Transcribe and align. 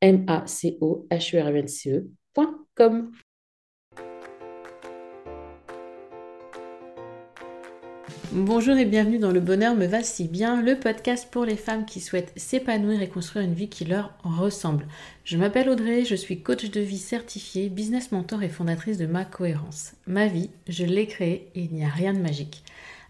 m 0.00 0.24
a 0.26 0.46
c 0.46 0.78
o 0.80 1.06
h 1.10 1.36
e 1.88 2.10
Bonjour 8.32 8.76
et 8.76 8.84
bienvenue 8.84 9.20
dans 9.20 9.30
Le 9.30 9.38
Bonheur 9.38 9.76
me 9.76 9.86
va 9.86 10.02
si 10.02 10.26
bien, 10.26 10.60
le 10.60 10.78
podcast 10.78 11.28
pour 11.30 11.44
les 11.44 11.56
femmes 11.56 11.86
qui 11.86 12.00
souhaitent 12.00 12.32
s'épanouir 12.34 13.00
et 13.00 13.08
construire 13.08 13.44
une 13.44 13.54
vie 13.54 13.68
qui 13.68 13.84
leur 13.84 14.12
ressemble. 14.24 14.88
Je 15.22 15.36
m'appelle 15.36 15.70
Audrey, 15.70 16.04
je 16.04 16.16
suis 16.16 16.42
coach 16.42 16.68
de 16.68 16.80
vie 16.80 16.98
certifiée, 16.98 17.68
business 17.68 18.10
mentor 18.10 18.42
et 18.42 18.48
fondatrice 18.48 18.98
de 18.98 19.06
Ma 19.06 19.24
Cohérence. 19.24 19.92
Ma 20.08 20.26
vie, 20.26 20.50
je 20.66 20.84
l'ai 20.84 21.06
créée 21.06 21.52
et 21.54 21.60
il 21.62 21.72
n'y 21.72 21.84
a 21.84 21.88
rien 21.88 22.12
de 22.12 22.18
magique. 22.18 22.64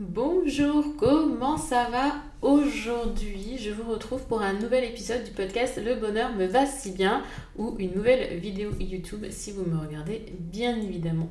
Bonjour, 0.00 0.94
comment 0.96 1.58
ça 1.58 1.88
va 1.90 2.22
aujourd'hui? 2.40 3.58
Je 3.58 3.70
vous 3.70 3.90
retrouve 3.90 4.22
pour 4.26 4.42
un 4.42 4.52
nouvel 4.52 4.84
épisode 4.84 5.24
du 5.24 5.32
podcast 5.32 5.80
Le 5.84 5.96
bonheur 5.96 6.32
me 6.36 6.46
va 6.46 6.66
si 6.66 6.92
bien 6.92 7.24
ou 7.56 7.74
une 7.80 7.94
nouvelle 7.94 8.38
vidéo 8.38 8.70
YouTube 8.78 9.26
si 9.30 9.50
vous 9.50 9.64
me 9.64 9.76
regardez 9.76 10.24
bien 10.38 10.76
évidemment. 10.80 11.28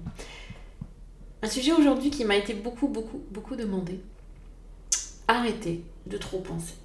Un 1.42 1.48
sujet 1.48 1.72
aujourd'hui 1.72 2.10
qui 2.10 2.26
m'a 2.26 2.36
été 2.36 2.54
beaucoup 2.56 2.90
beaucoup 2.90 3.22
beaucoup 3.32 3.56
demandé. 3.56 4.02
Arrêtez 5.30 5.86
de 6.06 6.18
trop 6.18 6.40
penser. 6.40 6.76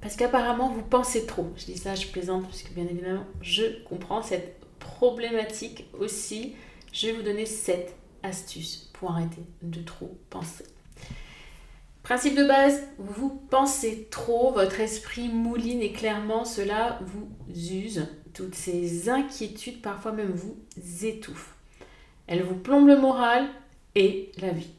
Parce 0.00 0.16
qu'apparemment 0.16 0.70
vous 0.70 0.82
pensez 0.82 1.24
trop. 1.24 1.52
Je 1.56 1.66
dis 1.66 1.78
ça, 1.78 1.94
je 1.94 2.08
plaisante 2.08 2.42
parce 2.42 2.62
que 2.62 2.74
bien 2.74 2.88
évidemment 2.90 3.26
je 3.42 3.62
comprends 3.84 4.22
cette 4.22 4.56
problématique 4.80 5.86
aussi. 6.00 6.56
Je 6.92 7.06
vais 7.06 7.12
vous 7.12 7.22
donner 7.22 7.46
7 7.46 7.94
astuces 8.28 8.90
pour 8.92 9.10
arrêter 9.10 9.42
de 9.62 9.82
trop 9.82 10.16
penser. 10.30 10.64
Principe 12.02 12.36
de 12.36 12.44
base, 12.44 12.82
vous 12.96 13.28
pensez 13.50 14.08
trop, 14.10 14.52
votre 14.52 14.80
esprit 14.80 15.28
mouline 15.28 15.82
et 15.82 15.92
clairement 15.92 16.44
cela 16.44 16.98
vous 17.02 17.28
use. 17.54 18.06
Toutes 18.32 18.54
ces 18.54 19.10
inquiétudes, 19.10 19.82
parfois 19.82 20.12
même 20.12 20.32
vous 20.32 20.56
étouffent. 21.04 21.54
Elles 22.26 22.42
vous 22.42 22.54
plombent 22.54 22.88
le 22.88 22.96
moral 22.98 23.48
et 23.94 24.32
la 24.38 24.50
vie. 24.50 24.70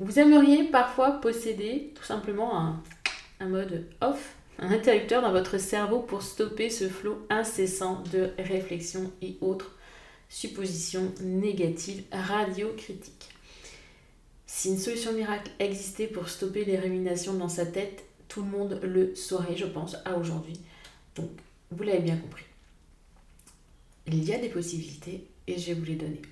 Vous 0.00 0.18
aimeriez 0.18 0.64
parfois 0.64 1.12
posséder 1.20 1.92
tout 1.94 2.04
simplement 2.04 2.58
un, 2.58 2.82
un 3.40 3.46
mode 3.46 3.86
off, 4.00 4.34
un 4.58 4.70
interrupteur 4.70 5.22
dans 5.22 5.32
votre 5.32 5.56
cerveau 5.58 6.00
pour 6.00 6.22
stopper 6.22 6.68
ce 6.68 6.88
flot 6.88 7.26
incessant 7.30 8.02
de 8.12 8.30
réflexion 8.38 9.10
et 9.22 9.38
autres 9.40 9.76
suppositions 10.30 11.12
négatives 11.20 12.04
radiocritiques. 12.10 13.28
Si 14.46 14.70
une 14.70 14.78
solution 14.78 15.12
miracle 15.12 15.50
existait 15.58 16.06
pour 16.06 16.28
stopper 16.28 16.64
les 16.64 16.78
ruminations 16.78 17.34
dans 17.34 17.48
sa 17.48 17.66
tête, 17.66 18.04
tout 18.28 18.42
le 18.42 18.48
monde 18.48 18.80
le 18.82 19.14
saurait, 19.14 19.56
je 19.56 19.66
pense, 19.66 19.96
à 20.04 20.16
aujourd'hui. 20.16 20.58
Donc, 21.16 21.28
vous 21.70 21.82
l'avez 21.82 22.00
bien 22.00 22.16
compris. 22.16 22.44
Il 24.06 24.24
y 24.24 24.32
a 24.32 24.38
des 24.38 24.48
possibilités 24.48 25.26
et 25.46 25.58
je 25.58 25.66
vais 25.66 25.74
vous 25.74 25.84
les 25.84 25.96
donner. 25.96 26.22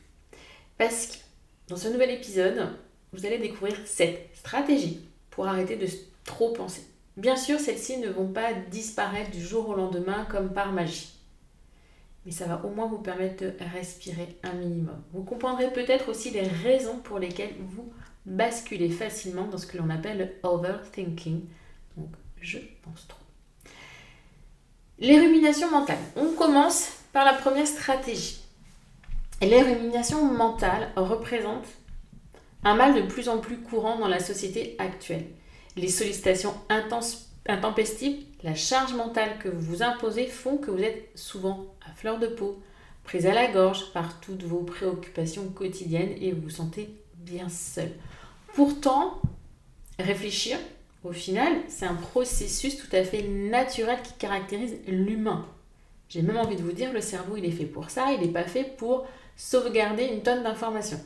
Parce 0.79 1.07
que 1.09 1.17
dans 1.69 1.77
ce 1.77 1.89
nouvel 1.89 2.11
épisode, 2.11 2.69
vous 3.13 3.27
allez 3.27 3.39
découvrir 3.39 3.77
cette 3.85 4.31
stratégie 4.35 5.01
pour 5.31 5.47
arrêter 5.47 5.77
de 5.77 5.87
trop 6.25 6.53
penser. 6.53 6.83
Bien 7.17 7.37
sûr, 7.37 7.59
celles-ci 7.59 7.99
ne 7.99 8.11
vont 8.11 8.29
pas 8.29 8.53
disparaître 8.53 9.33
du 9.33 9.41
jour 9.41 9.69
au 9.69 9.75
lendemain 9.75 10.25
comme 10.31 10.53
par 10.53 10.73
magie. 10.73 11.18
Mais 12.29 12.35
ça 12.35 12.45
va 12.45 12.63
au 12.63 12.69
moins 12.69 12.89
vous 12.89 12.99
permettre 12.99 13.43
de 13.43 13.55
respirer 13.73 14.37
un 14.43 14.53
minimum. 14.53 15.03
Vous 15.15 15.23
comprendrez 15.23 15.73
peut-être 15.73 16.11
aussi 16.11 16.29
les 16.29 16.43
raisons 16.43 16.99
pour 16.99 17.19
lesquelles 17.19 17.55
vous 17.59 17.91
basculer 18.27 18.91
facilement 18.91 19.47
dans 19.47 19.57
ce 19.57 19.67
que 19.67 19.79
l'on 19.79 19.89
appelle 19.89 20.19
le 20.19 20.29
overthinking. 20.47 21.47
Donc, 21.97 22.11
je 22.43 22.59
pense 22.83 23.09
trop. 23.09 23.25
Les 24.99 25.19
ruminations 25.19 25.71
mentales. 25.71 25.97
On 26.17 26.35
commence 26.35 26.99
par 27.15 27.25
la 27.25 27.33
première 27.33 27.67
stratégie. 27.67 28.41
Les 29.41 29.63
ruminations 29.63 30.27
mentales 30.27 30.91
représentent 30.97 31.79
un 32.63 32.75
mal 32.75 32.95
de 32.95 33.09
plus 33.09 33.31
en 33.31 33.39
plus 33.39 33.63
courant 33.63 33.99
dans 33.99 34.07
la 34.09 34.21
société 34.21 34.77
actuelle. 34.79 35.25
Les 35.77 35.89
sollicitations 35.89 36.53
intempestives, 36.69 38.23
la 38.43 38.55
charge 38.55 38.95
mentale 38.95 39.39
que 39.39 39.49
vous 39.49 39.61
vous 39.61 39.83
imposez 39.83 40.27
font 40.27 40.59
que 40.59 40.71
vous 40.71 40.83
êtes 40.83 41.11
souvent 41.15 41.67
à 41.87 41.93
fleur 41.93 42.19
de 42.19 42.29
peau, 42.29 42.63
prise 43.05 43.27
à 43.27 43.35
la 43.35 43.51
gorge 43.51 43.93
par 43.93 44.21
toutes 44.21 44.45
vos 44.45 44.63
préoccupations 44.63 45.49
quotidiennes 45.49 46.15
et 46.21 46.33
vous 46.33 46.43
vous 46.43 46.51
sentez 46.51 46.89
bien 47.17 47.49
seul. 47.49 47.91
Pourtant, 48.55 49.21
réfléchir, 49.99 50.59
au 51.05 51.13
final, 51.13 51.53
c'est 51.69 51.87
un 51.87 51.95
processus 51.95 52.77
tout 52.77 52.95
à 52.95 53.05
fait 53.05 53.23
naturel 53.23 53.99
qui 54.03 54.13
caractérise 54.15 54.77
l'humain. 54.87 55.47
J'ai 56.09 56.23
même 56.23 56.39
envie 56.39 56.57
de 56.57 56.63
vous 56.63 56.73
dire, 56.73 56.93
le 56.93 57.01
cerveau, 57.01 57.37
il 57.37 57.45
est 57.45 57.51
fait 57.51 57.67
pour 57.67 57.91
ça, 57.91 58.13
il 58.13 58.21
n'est 58.21 58.33
pas 58.33 58.45
fait 58.45 58.65
pour 58.77 59.07
sauvegarder 59.37 60.05
une 60.05 60.23
tonne 60.23 60.43
d'informations. 60.43 61.01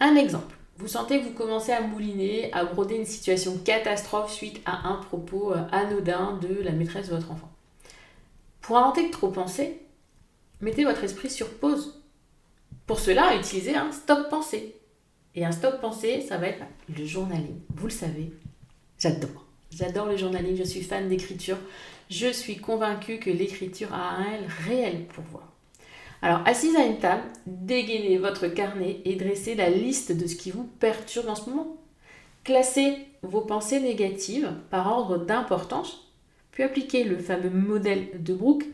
Un 0.00 0.16
exemple. 0.16 0.56
Vous 0.80 0.88
sentez 0.88 1.20
que 1.20 1.26
vous 1.26 1.34
commencez 1.34 1.72
à 1.72 1.82
mouliner, 1.82 2.50
à 2.54 2.64
broder 2.64 2.94
une 2.96 3.04
situation 3.04 3.58
catastrophe 3.58 4.32
suite 4.32 4.62
à 4.64 4.88
un 4.88 4.94
propos 4.94 5.52
euh, 5.52 5.62
anodin 5.72 6.38
de 6.40 6.62
la 6.62 6.72
maîtresse 6.72 7.08
de 7.08 7.14
votre 7.14 7.30
enfant. 7.30 7.50
Pour 8.62 8.78
inventer 8.78 9.06
de 9.06 9.12
trop 9.12 9.28
penser, 9.28 9.82
mettez 10.62 10.84
votre 10.84 11.04
esprit 11.04 11.28
sur 11.28 11.50
pause. 11.50 12.02
Pour 12.86 12.98
cela, 12.98 13.36
utilisez 13.36 13.76
un 13.76 13.92
stop 13.92 14.30
pensée. 14.30 14.74
Et 15.34 15.44
un 15.44 15.52
stop 15.52 15.82
pensée, 15.82 16.22
ça 16.22 16.38
va 16.38 16.48
être 16.48 16.64
le 16.88 17.04
journaling. 17.04 17.60
Vous 17.76 17.88
le 17.88 17.92
savez, 17.92 18.32
j'adore. 18.98 19.44
J'adore 19.70 20.06
le 20.06 20.16
journaling, 20.16 20.56
je 20.56 20.64
suis 20.64 20.82
fan 20.82 21.10
d'écriture. 21.10 21.58
Je 22.08 22.32
suis 22.32 22.56
convaincue 22.56 23.18
que 23.18 23.28
l'écriture 23.28 23.92
a 23.92 24.16
un 24.16 24.46
réel 24.66 25.04
pouvoir. 25.08 25.52
Alors, 26.22 26.42
assise 26.46 26.76
à 26.76 26.84
une 26.84 26.98
table, 26.98 27.22
dégainez 27.46 28.18
votre 28.18 28.46
carnet 28.48 29.00
et 29.04 29.16
dressez 29.16 29.54
la 29.54 29.70
liste 29.70 30.12
de 30.12 30.26
ce 30.26 30.36
qui 30.36 30.50
vous 30.50 30.64
perturbe 30.64 31.28
en 31.28 31.34
ce 31.34 31.48
moment. 31.48 31.76
Classez 32.44 32.96
vos 33.22 33.40
pensées 33.40 33.80
négatives 33.80 34.52
par 34.70 34.86
ordre 34.86 35.18
d'importance, 35.18 36.10
puis 36.52 36.62
appliquez 36.62 37.04
le 37.04 37.18
fameux 37.18 37.50
modèle 37.50 38.22
de 38.22 38.34
Brooke, 38.34 38.66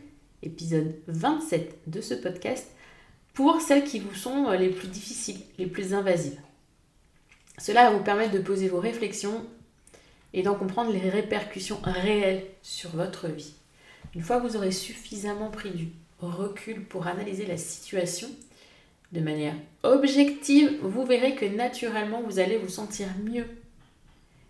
épisode 0.43 0.95
27 1.07 1.79
de 1.87 2.01
ce 2.01 2.13
podcast, 2.13 2.67
pour 3.33 3.61
celles 3.61 3.83
qui 3.83 3.99
vous 3.99 4.15
sont 4.15 4.49
les 4.51 4.69
plus 4.69 4.87
difficiles, 4.87 5.39
les 5.57 5.67
plus 5.67 5.93
invasives. 5.93 6.39
Cela 7.59 7.89
va 7.89 7.97
vous 7.97 8.03
permettre 8.03 8.33
de 8.33 8.39
poser 8.39 8.67
vos 8.67 8.79
réflexions 8.79 9.45
et 10.33 10.43
d'en 10.43 10.55
comprendre 10.55 10.91
les 10.91 11.09
répercussions 11.09 11.79
réelles 11.83 12.43
sur 12.61 12.89
votre 12.91 13.27
vie. 13.27 13.53
Une 14.15 14.21
fois 14.21 14.39
que 14.39 14.47
vous 14.47 14.57
aurez 14.57 14.71
suffisamment 14.71 15.49
pris 15.49 15.71
du 15.71 15.89
recul 16.19 16.85
pour 16.85 17.07
analyser 17.07 17.45
la 17.45 17.57
situation 17.57 18.27
de 19.11 19.21
manière 19.21 19.55
objective, 19.83 20.79
vous 20.81 21.05
verrez 21.05 21.35
que 21.35 21.45
naturellement 21.45 22.21
vous 22.21 22.39
allez 22.39 22.57
vous 22.57 22.69
sentir 22.69 23.07
mieux. 23.23 23.47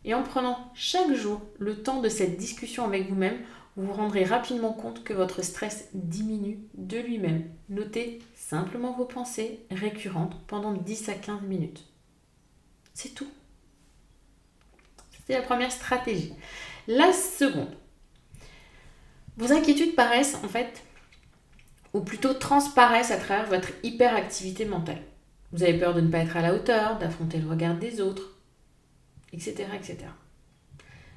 Et 0.04 0.14
en 0.14 0.24
prenant 0.24 0.72
chaque 0.74 1.14
jour 1.14 1.42
le 1.60 1.84
temps 1.84 2.02
de 2.02 2.10
cette 2.10 2.38
discussion 2.38 2.86
avec 2.86 3.10
vous-même, 3.10 3.38
vous 3.76 3.86
vous 3.86 3.94
rendrez 3.94 4.24
rapidement 4.24 4.74
compte 4.74 5.04
que 5.04 5.14
votre 5.14 5.44
stress 5.44 5.90
diminue 5.94 6.60
de 6.74 6.98
lui-même. 6.98 7.44
Notez 7.70 8.20
simplement 8.36 8.94
vos 8.94 9.06
pensées 9.06 9.60
récurrentes 9.70 10.36
pendant 10.48 10.74
10 10.74 11.10
à 11.10 11.14
15 11.14 11.42
minutes. 11.44 11.86
C'est 12.96 13.14
tout. 13.14 13.28
C'est 15.28 15.34
la 15.34 15.44
première 15.44 15.72
stratégie. 15.72 16.34
La 16.88 17.14
seconde, 17.14 17.76
vos 19.36 19.52
inquiétudes 19.52 19.94
paraissent 19.94 20.38
en 20.44 20.48
fait, 20.48 20.82
ou 21.94 22.02
plutôt 22.02 22.34
transparaissent 22.34 23.12
à 23.12 23.18
travers 23.18 23.48
votre 23.48 23.70
hyperactivité 23.84 24.66
mentale. 24.66 25.02
Vous 25.52 25.64
avez 25.64 25.78
peur 25.78 25.94
de 25.94 26.02
ne 26.02 26.10
pas 26.10 26.20
être 26.20 26.38
à 26.38 26.42
la 26.42 26.54
hauteur, 26.54 26.98
d'affronter 27.00 27.40
le 27.40 27.50
regard 27.50 27.76
des 27.76 28.02
autres, 28.02 28.36
etc., 29.34 29.66
etc. 29.76 29.98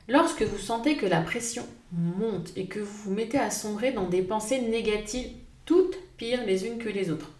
Lorsque 0.09 0.43
vous 0.43 0.59
sentez 0.59 0.97
que 0.97 1.07
la 1.07 1.21
pression 1.21 1.65
monte 1.93 2.53
et 2.57 2.67
que 2.67 2.81
vous 2.81 3.03
vous 3.05 3.11
mettez 3.13 3.39
à 3.39 3.51
sombrer 3.51 3.93
dans 3.93 4.09
des 4.09 4.23
pensées 4.23 4.61
négatives, 4.61 5.31
toutes 5.65 5.97
pires 6.17 6.45
les 6.47 6.67
unes 6.67 6.79
que 6.79 6.89
les 6.89 7.11
autres, 7.11 7.31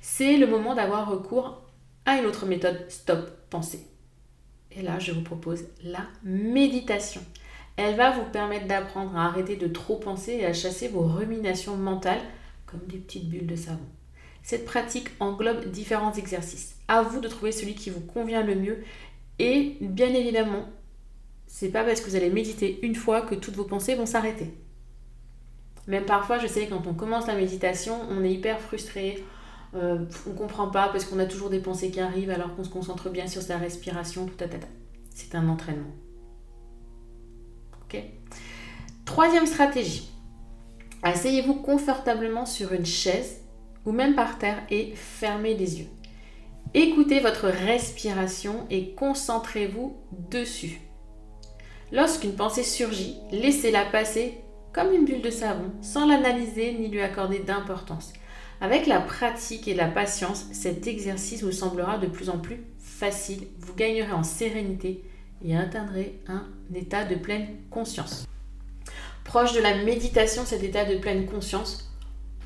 c'est 0.00 0.36
le 0.36 0.46
moment 0.46 0.74
d'avoir 0.74 1.10
recours 1.10 1.62
à 2.04 2.18
une 2.18 2.26
autre 2.26 2.46
méthode 2.46 2.84
stop 2.88 3.30
pensée. 3.50 3.86
Et 4.70 4.82
là, 4.82 4.98
je 4.98 5.12
vous 5.12 5.22
propose 5.22 5.64
la 5.84 6.06
méditation. 6.22 7.20
Elle 7.76 7.96
va 7.96 8.10
vous 8.10 8.24
permettre 8.24 8.66
d'apprendre 8.66 9.16
à 9.16 9.26
arrêter 9.26 9.56
de 9.56 9.66
trop 9.66 9.96
penser 9.96 10.32
et 10.32 10.46
à 10.46 10.52
chasser 10.52 10.88
vos 10.88 11.02
ruminations 11.02 11.76
mentales 11.76 12.22
comme 12.72 12.88
des 12.88 12.98
petites 12.98 13.28
bulles 13.28 13.46
de 13.46 13.56
savon. 13.56 13.86
Cette 14.42 14.64
pratique 14.64 15.10
englobe 15.20 15.70
différents 15.70 16.14
exercices. 16.14 16.74
À 16.88 17.02
vous 17.02 17.20
de 17.20 17.28
trouver 17.28 17.52
celui 17.52 17.74
qui 17.74 17.90
vous 17.90 18.00
convient 18.00 18.42
le 18.42 18.56
mieux. 18.56 18.82
Et 19.38 19.76
bien 19.80 20.12
évidemment, 20.12 20.66
c'est 21.46 21.68
pas 21.68 21.84
parce 21.84 22.00
que 22.00 22.10
vous 22.10 22.16
allez 22.16 22.30
méditer 22.30 22.80
une 22.82 22.94
fois 22.94 23.22
que 23.22 23.34
toutes 23.34 23.54
vos 23.54 23.64
pensées 23.64 23.94
vont 23.94 24.06
s'arrêter. 24.06 24.52
Même 25.86 26.04
parfois, 26.04 26.38
je 26.38 26.46
sais, 26.46 26.66
quand 26.66 26.86
on 26.86 26.94
commence 26.94 27.26
la 27.26 27.34
méditation, 27.34 27.96
on 28.10 28.24
est 28.24 28.32
hyper 28.32 28.60
frustré, 28.60 29.24
euh, 29.74 30.04
on 30.26 30.30
ne 30.30 30.36
comprend 30.36 30.68
pas 30.68 30.88
parce 30.88 31.04
qu'on 31.04 31.18
a 31.18 31.26
toujours 31.26 31.50
des 31.50 31.60
pensées 31.60 31.90
qui 31.90 32.00
arrivent 32.00 32.30
alors 32.30 32.54
qu'on 32.54 32.64
se 32.64 32.68
concentre 32.68 33.10
bien 33.10 33.26
sur 33.26 33.42
sa 33.42 33.58
respiration, 33.58 34.26
tout 34.26 34.44
à 34.44 34.48
C'est 35.14 35.34
un 35.34 35.48
entraînement. 35.48 35.90
Ok? 37.84 38.02
Troisième 39.04 39.46
stratégie. 39.46 40.11
Asseyez-vous 41.02 41.54
confortablement 41.54 42.46
sur 42.46 42.72
une 42.72 42.86
chaise 42.86 43.40
ou 43.84 43.92
même 43.92 44.14
par 44.14 44.38
terre 44.38 44.62
et 44.70 44.92
fermez 44.94 45.54
les 45.54 45.80
yeux. 45.80 45.88
Écoutez 46.74 47.20
votre 47.20 47.48
respiration 47.48 48.66
et 48.70 48.94
concentrez-vous 48.94 49.96
dessus. 50.30 50.80
Lorsqu'une 51.90 52.34
pensée 52.36 52.62
surgit, 52.62 53.16
laissez-la 53.32 53.84
passer 53.84 54.38
comme 54.72 54.92
une 54.92 55.04
bulle 55.04 55.20
de 55.20 55.30
savon 55.30 55.72
sans 55.82 56.06
l'analyser 56.06 56.72
ni 56.72 56.88
lui 56.88 57.02
accorder 57.02 57.40
d'importance. 57.40 58.12
Avec 58.60 58.86
la 58.86 59.00
pratique 59.00 59.66
et 59.66 59.74
la 59.74 59.88
patience, 59.88 60.46
cet 60.52 60.86
exercice 60.86 61.42
vous 61.42 61.52
semblera 61.52 61.98
de 61.98 62.06
plus 62.06 62.30
en 62.30 62.38
plus 62.38 62.64
facile. 62.78 63.48
Vous 63.58 63.74
gagnerez 63.74 64.12
en 64.12 64.22
sérénité 64.22 65.04
et 65.44 65.56
atteindrez 65.56 66.20
un 66.28 66.46
état 66.72 67.04
de 67.04 67.16
pleine 67.16 67.48
conscience. 67.70 68.24
Proche 69.24 69.54
de 69.54 69.60
la 69.60 69.82
méditation, 69.84 70.44
cet 70.44 70.62
état 70.62 70.84
de 70.84 70.96
pleine 70.96 71.26
conscience, 71.26 71.92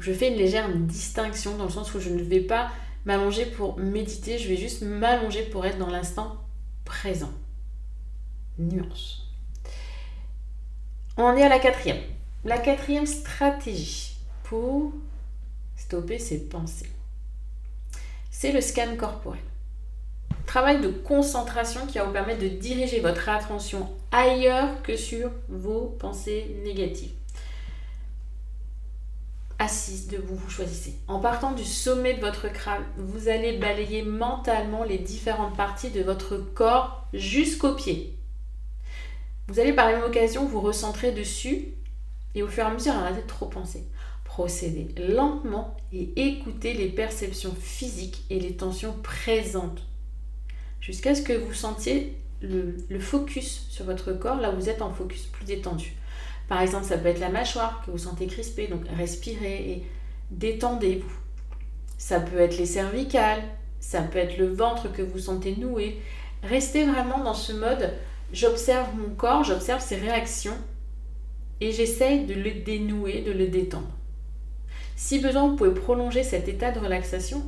je 0.01 0.13
fais 0.13 0.29
une 0.29 0.37
légère 0.37 0.69
distinction 0.75 1.57
dans 1.57 1.65
le 1.65 1.71
sens 1.71 1.95
où 1.95 2.01
je 2.01 2.11
ne 2.11 2.23
vais 2.23 2.41
pas 2.41 2.71
m'allonger 3.05 3.47
pour 3.47 3.79
méditer, 3.79 4.39
je 4.39 4.49
vais 4.49 4.57
juste 4.57 4.83
m'allonger 4.83 5.43
pour 5.45 5.65
être 5.65 5.79
dans 5.79 5.91
l'instant 5.91 6.37
présent. 6.85 7.33
Nuance. 8.59 9.27
On 11.17 11.35
est 11.37 11.43
à 11.43 11.49
la 11.49 11.59
quatrième. 11.59 12.03
La 12.45 12.59
quatrième 12.59 13.07
stratégie 13.07 14.17
pour 14.45 14.93
stopper 15.77 16.19
ses 16.19 16.49
pensées. 16.49 16.91
C'est 18.31 18.53
le 18.53 18.61
scan 18.61 18.97
corporel. 18.97 19.41
Travail 20.57 20.81
de 20.81 20.89
concentration 20.89 21.87
qui 21.87 21.99
va 21.99 22.05
vous 22.05 22.15
permettre 22.15 22.41
de 22.41 22.49
diriger 22.49 23.01
votre 23.01 23.29
attention 23.29 23.91
ailleurs 24.11 24.81
que 24.83 24.97
sur 24.97 25.31
vos 25.51 25.95
pensées 25.99 26.57
négatives. 26.65 27.11
Assise, 29.59 30.09
debout, 30.09 30.35
vous 30.35 30.49
choisissez. 30.49 30.95
En 31.09 31.19
partant 31.19 31.53
du 31.53 31.63
sommet 31.63 32.15
de 32.15 32.23
votre 32.23 32.51
crâne, 32.51 32.87
vous 32.97 33.29
allez 33.29 33.59
balayer 33.59 34.01
mentalement 34.01 34.83
les 34.83 34.97
différentes 34.97 35.55
parties 35.59 35.91
de 35.91 36.01
votre 36.01 36.39
corps 36.39 37.07
jusqu'aux 37.13 37.75
pieds. 37.75 38.17
Vous 39.49 39.61
allez 39.61 39.75
par 39.75 39.91
la 39.91 39.99
même 39.99 40.07
occasion 40.07 40.47
vous 40.47 40.63
recentrer 40.63 41.13
dessus 41.13 41.75
et 42.35 42.43
au 42.43 42.49
fur 42.49 42.65
et 42.65 42.67
à 42.69 42.71
mesure 42.71 42.95
arrêter 42.95 43.21
de 43.21 43.27
trop 43.27 43.45
penser 43.45 43.85
procéder 44.25 44.89
lentement 44.97 45.77
et 45.93 46.13
écouter 46.17 46.73
les 46.73 46.89
perceptions 46.89 47.55
physiques 47.55 48.25
et 48.31 48.41
les 48.41 48.57
tensions 48.57 48.95
présentes 49.03 49.83
jusqu'à 50.87 51.17
ce 51.17 51.23
que 51.23 51.33
vous 51.33 51.53
sentiez 51.53 52.17
le, 52.43 53.01
focus 53.01 53.67
sur 53.71 53.85
votre 53.85 54.13
corps 54.13 54.41
là 54.41 54.53
où 54.53 54.55
vous 54.55 54.69
êtes 54.69 54.83
en 54.83 54.93
focus 54.93 55.27
plus 55.27 55.45
détendu. 55.45 55.95
Par 56.49 56.63
exemple, 56.63 56.85
ça 56.85 56.97
peut 56.97 57.09
être 57.09 57.19
la 57.19 57.29
mâchoire 57.29 57.83
que 57.85 57.91
vous 57.91 57.99
sentez 57.99 58.29
crispée, 58.29 58.69
donc 58.69 58.83
respirez 58.97 59.71
et 59.71 59.83
détendez-vous. 60.31 61.13
Ça 61.99 62.21
peut 62.21 62.39
être 62.39 62.57
les 62.57 62.67
cervicales, 62.67 63.43
ça 63.81 64.01
peut 64.01 64.21
être 64.21 64.39
le 64.39 64.47
ventre 64.47 64.93
que 64.93 65.03
vous 65.03 65.19
sentez 65.19 65.57
noué. 65.57 66.01
Restez 66.45 66.85
vraiment 66.85 67.19
dans 67.19 67.35
ce 67.35 67.53
mode 67.53 67.93
j'observe 68.33 68.95
mon 68.97 69.13
corps, 69.13 69.43
j'observe 69.43 69.83
ses 69.83 69.97
réactions 69.97 70.57
et 71.61 71.73
j'essaye 71.73 72.27
de 72.27 72.35
le 72.35 72.63
dénouer, 72.63 73.23
de 73.23 73.33
le 73.33 73.49
détendre. 73.49 73.91
Si 74.95 75.19
besoin, 75.19 75.49
vous 75.49 75.57
pouvez 75.57 75.75
prolonger 75.75 76.23
cet 76.23 76.47
état 76.47 76.71
de 76.71 76.79
relaxation 76.79 77.43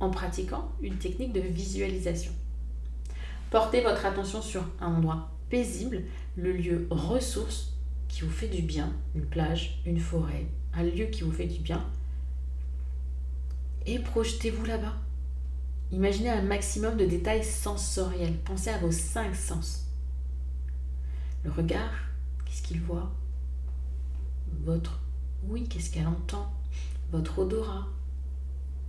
en 0.00 0.10
pratiquant 0.10 0.72
une 0.82 0.96
technique 0.96 1.32
de 1.32 1.40
visualisation. 1.40 2.32
Portez 3.50 3.80
votre 3.82 4.06
attention 4.06 4.42
sur 4.42 4.64
un 4.80 4.94
endroit 4.94 5.30
paisible, 5.48 6.02
le 6.36 6.52
lieu 6.52 6.86
ressource 6.90 7.74
qui 8.08 8.22
vous 8.22 8.30
fait 8.30 8.48
du 8.48 8.62
bien, 8.62 8.92
une 9.14 9.26
plage, 9.26 9.82
une 9.84 10.00
forêt, 10.00 10.46
un 10.72 10.84
lieu 10.84 11.06
qui 11.06 11.22
vous 11.22 11.32
fait 11.32 11.46
du 11.46 11.60
bien, 11.60 11.84
et 13.86 13.98
projetez-vous 13.98 14.64
là-bas. 14.64 14.94
Imaginez 15.90 16.30
un 16.30 16.42
maximum 16.42 16.96
de 16.96 17.06
détails 17.06 17.42
sensoriels. 17.42 18.38
Pensez 18.44 18.70
à 18.70 18.78
vos 18.78 18.92
cinq 18.92 19.34
sens. 19.34 19.86
Le 21.42 21.50
regard, 21.50 21.92
qu'est-ce 22.44 22.62
qu'il 22.62 22.80
voit? 22.80 23.10
Votre 24.64 25.00
oui, 25.44 25.66
qu'est-ce 25.66 25.90
qu'elle 25.90 26.06
entend? 26.06 26.52
Votre 27.10 27.40
odorat, 27.40 27.88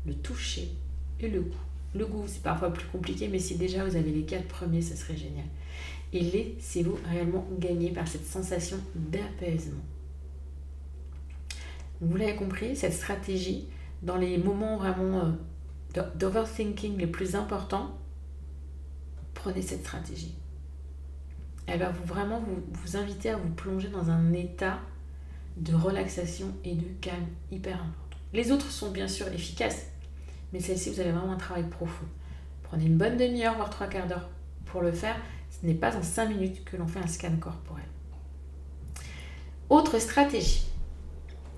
le 0.05 0.13
toucher 0.13 0.75
et 1.19 1.29
le 1.29 1.41
goût. 1.41 1.70
Le 1.93 2.05
goût, 2.05 2.23
c'est 2.27 2.41
parfois 2.41 2.71
plus 2.71 2.87
compliqué, 2.87 3.27
mais 3.27 3.39
si 3.39 3.57
déjà 3.57 3.83
vous 3.85 3.95
avez 3.95 4.11
les 4.11 4.23
quatre 4.23 4.47
premiers, 4.47 4.81
ce 4.81 4.95
serait 4.95 5.17
génial. 5.17 5.45
Et 6.13 6.21
laissez-vous 6.21 6.97
réellement 7.09 7.45
gagner 7.59 7.91
par 7.91 8.07
cette 8.07 8.25
sensation 8.25 8.77
d'apaisement. 8.95 9.81
Vous 11.99 12.17
l'avez 12.17 12.35
compris, 12.35 12.75
cette 12.75 12.93
stratégie, 12.93 13.67
dans 14.01 14.17
les 14.17 14.37
moments 14.37 14.77
vraiment 14.77 15.33
euh, 15.95 16.01
d'overthinking 16.15 16.97
les 16.97 17.07
plus 17.07 17.35
importants, 17.35 17.97
prenez 19.33 19.61
cette 19.61 19.81
stratégie. 19.81 20.35
Elle 21.67 21.79
va 21.79 21.89
vous, 21.89 22.05
vraiment 22.05 22.39
vous, 22.39 22.63
vous 22.71 22.97
inviter 22.97 23.29
à 23.29 23.37
vous 23.37 23.49
plonger 23.49 23.89
dans 23.89 24.09
un 24.09 24.33
état 24.33 24.79
de 25.57 25.75
relaxation 25.75 26.47
et 26.63 26.73
de 26.73 26.87
calme 27.01 27.27
hyper 27.51 27.75
important. 27.75 28.17
Les 28.33 28.51
autres 28.51 28.71
sont 28.71 28.91
bien 28.91 29.07
sûr 29.07 29.27
efficaces, 29.27 29.90
mais 30.53 30.59
celle-ci, 30.59 30.89
vous 30.89 30.99
avez 30.99 31.11
vraiment 31.11 31.33
un 31.33 31.37
travail 31.37 31.63
profond. 31.63 32.05
Prenez 32.63 32.85
une 32.85 32.97
bonne 32.97 33.17
demi-heure, 33.17 33.55
voire 33.55 33.69
trois 33.69 33.87
quarts 33.87 34.07
d'heure 34.07 34.29
pour 34.65 34.81
le 34.81 34.91
faire. 34.91 35.15
Ce 35.49 35.65
n'est 35.65 35.73
pas 35.73 35.95
en 35.97 36.03
cinq 36.03 36.29
minutes 36.29 36.63
que 36.63 36.77
l'on 36.77 36.87
fait 36.87 36.99
un 36.99 37.07
scan 37.07 37.35
corporel. 37.39 37.85
Autre 39.69 39.99
stratégie, 39.99 40.63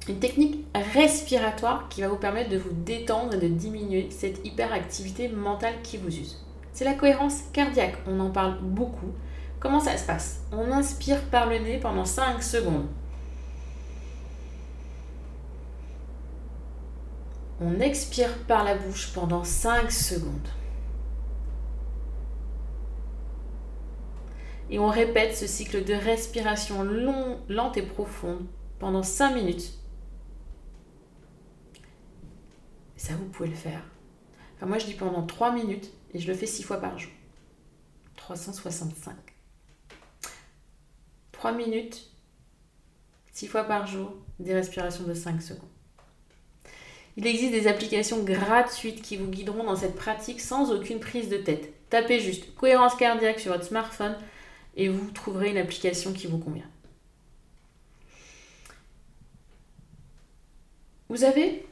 une 0.07 0.19
technique 0.19 0.65
respiratoire 0.93 1.87
qui 1.89 2.01
va 2.01 2.07
vous 2.07 2.17
permettre 2.17 2.49
de 2.49 2.57
vous 2.57 2.73
détendre 2.73 3.35
et 3.35 3.39
de 3.39 3.47
diminuer 3.47 4.09
cette 4.11 4.45
hyperactivité 4.45 5.29
mentale 5.29 5.75
qui 5.81 5.97
vous 5.97 6.09
use. 6.09 6.43
c'est 6.73 6.85
la 6.85 6.93
cohérence 6.93 7.41
cardiaque. 7.53 7.97
On 8.07 8.19
en 8.19 8.31
parle 8.31 8.57
beaucoup. 8.61 9.11
Comment 9.59 9.79
ça 9.79 9.95
se 9.95 10.05
passe? 10.05 10.41
On 10.51 10.71
inspire 10.71 11.21
par 11.25 11.47
le 11.47 11.59
nez 11.59 11.77
pendant 11.77 12.05
5 12.05 12.41
secondes. 12.41 12.87
On 17.65 17.79
expire 17.79 18.37
par 18.39 18.65
la 18.65 18.75
bouche 18.75 19.13
pendant 19.13 19.45
5 19.45 19.89
secondes. 19.89 20.49
Et 24.69 24.79
on 24.79 24.87
répète 24.87 25.33
ce 25.33 25.47
cycle 25.47 25.85
de 25.85 25.93
respiration 25.93 26.83
long, 26.83 27.39
lente 27.47 27.77
et 27.77 27.83
profonde 27.83 28.45
pendant 28.79 29.01
5 29.01 29.35
minutes. 29.35 29.79
Ça, 32.97 33.13
vous 33.15 33.29
pouvez 33.29 33.47
le 33.47 33.55
faire. 33.55 33.81
Enfin, 34.57 34.65
moi, 34.65 34.77
je 34.77 34.85
dis 34.85 34.95
pendant 34.95 35.25
3 35.25 35.53
minutes 35.53 35.89
et 36.13 36.19
je 36.19 36.27
le 36.27 36.33
fais 36.33 36.47
6 36.47 36.63
fois 36.63 36.81
par 36.81 36.99
jour. 36.99 37.13
365. 38.17 39.15
3 41.31 41.53
minutes, 41.53 42.11
6 43.31 43.47
fois 43.47 43.63
par 43.63 43.87
jour, 43.87 44.13
des 44.39 44.53
respirations 44.53 45.05
de 45.05 45.13
5 45.13 45.41
secondes. 45.41 45.69
Il 47.15 47.27
existe 47.27 47.51
des 47.51 47.67
applications 47.67 48.23
gratuites 48.23 49.01
qui 49.01 49.17
vous 49.17 49.27
guideront 49.27 49.63
dans 49.63 49.75
cette 49.75 49.95
pratique 49.95 50.41
sans 50.41 50.71
aucune 50.71 50.99
prise 50.99 51.29
de 51.29 51.37
tête. 51.37 51.73
Tapez 51.89 52.19
juste 52.19 52.55
cohérence 52.55 52.95
cardiaque 52.95 53.39
sur 53.39 53.51
votre 53.51 53.65
smartphone 53.65 54.17
et 54.75 54.89
vous 54.89 55.11
trouverez 55.11 55.51
une 55.51 55.57
application 55.57 56.11
qui 56.11 56.25
vous 56.25 56.39
convient. 56.39 56.67
Vous 61.09 61.23
avez, 61.23 61.63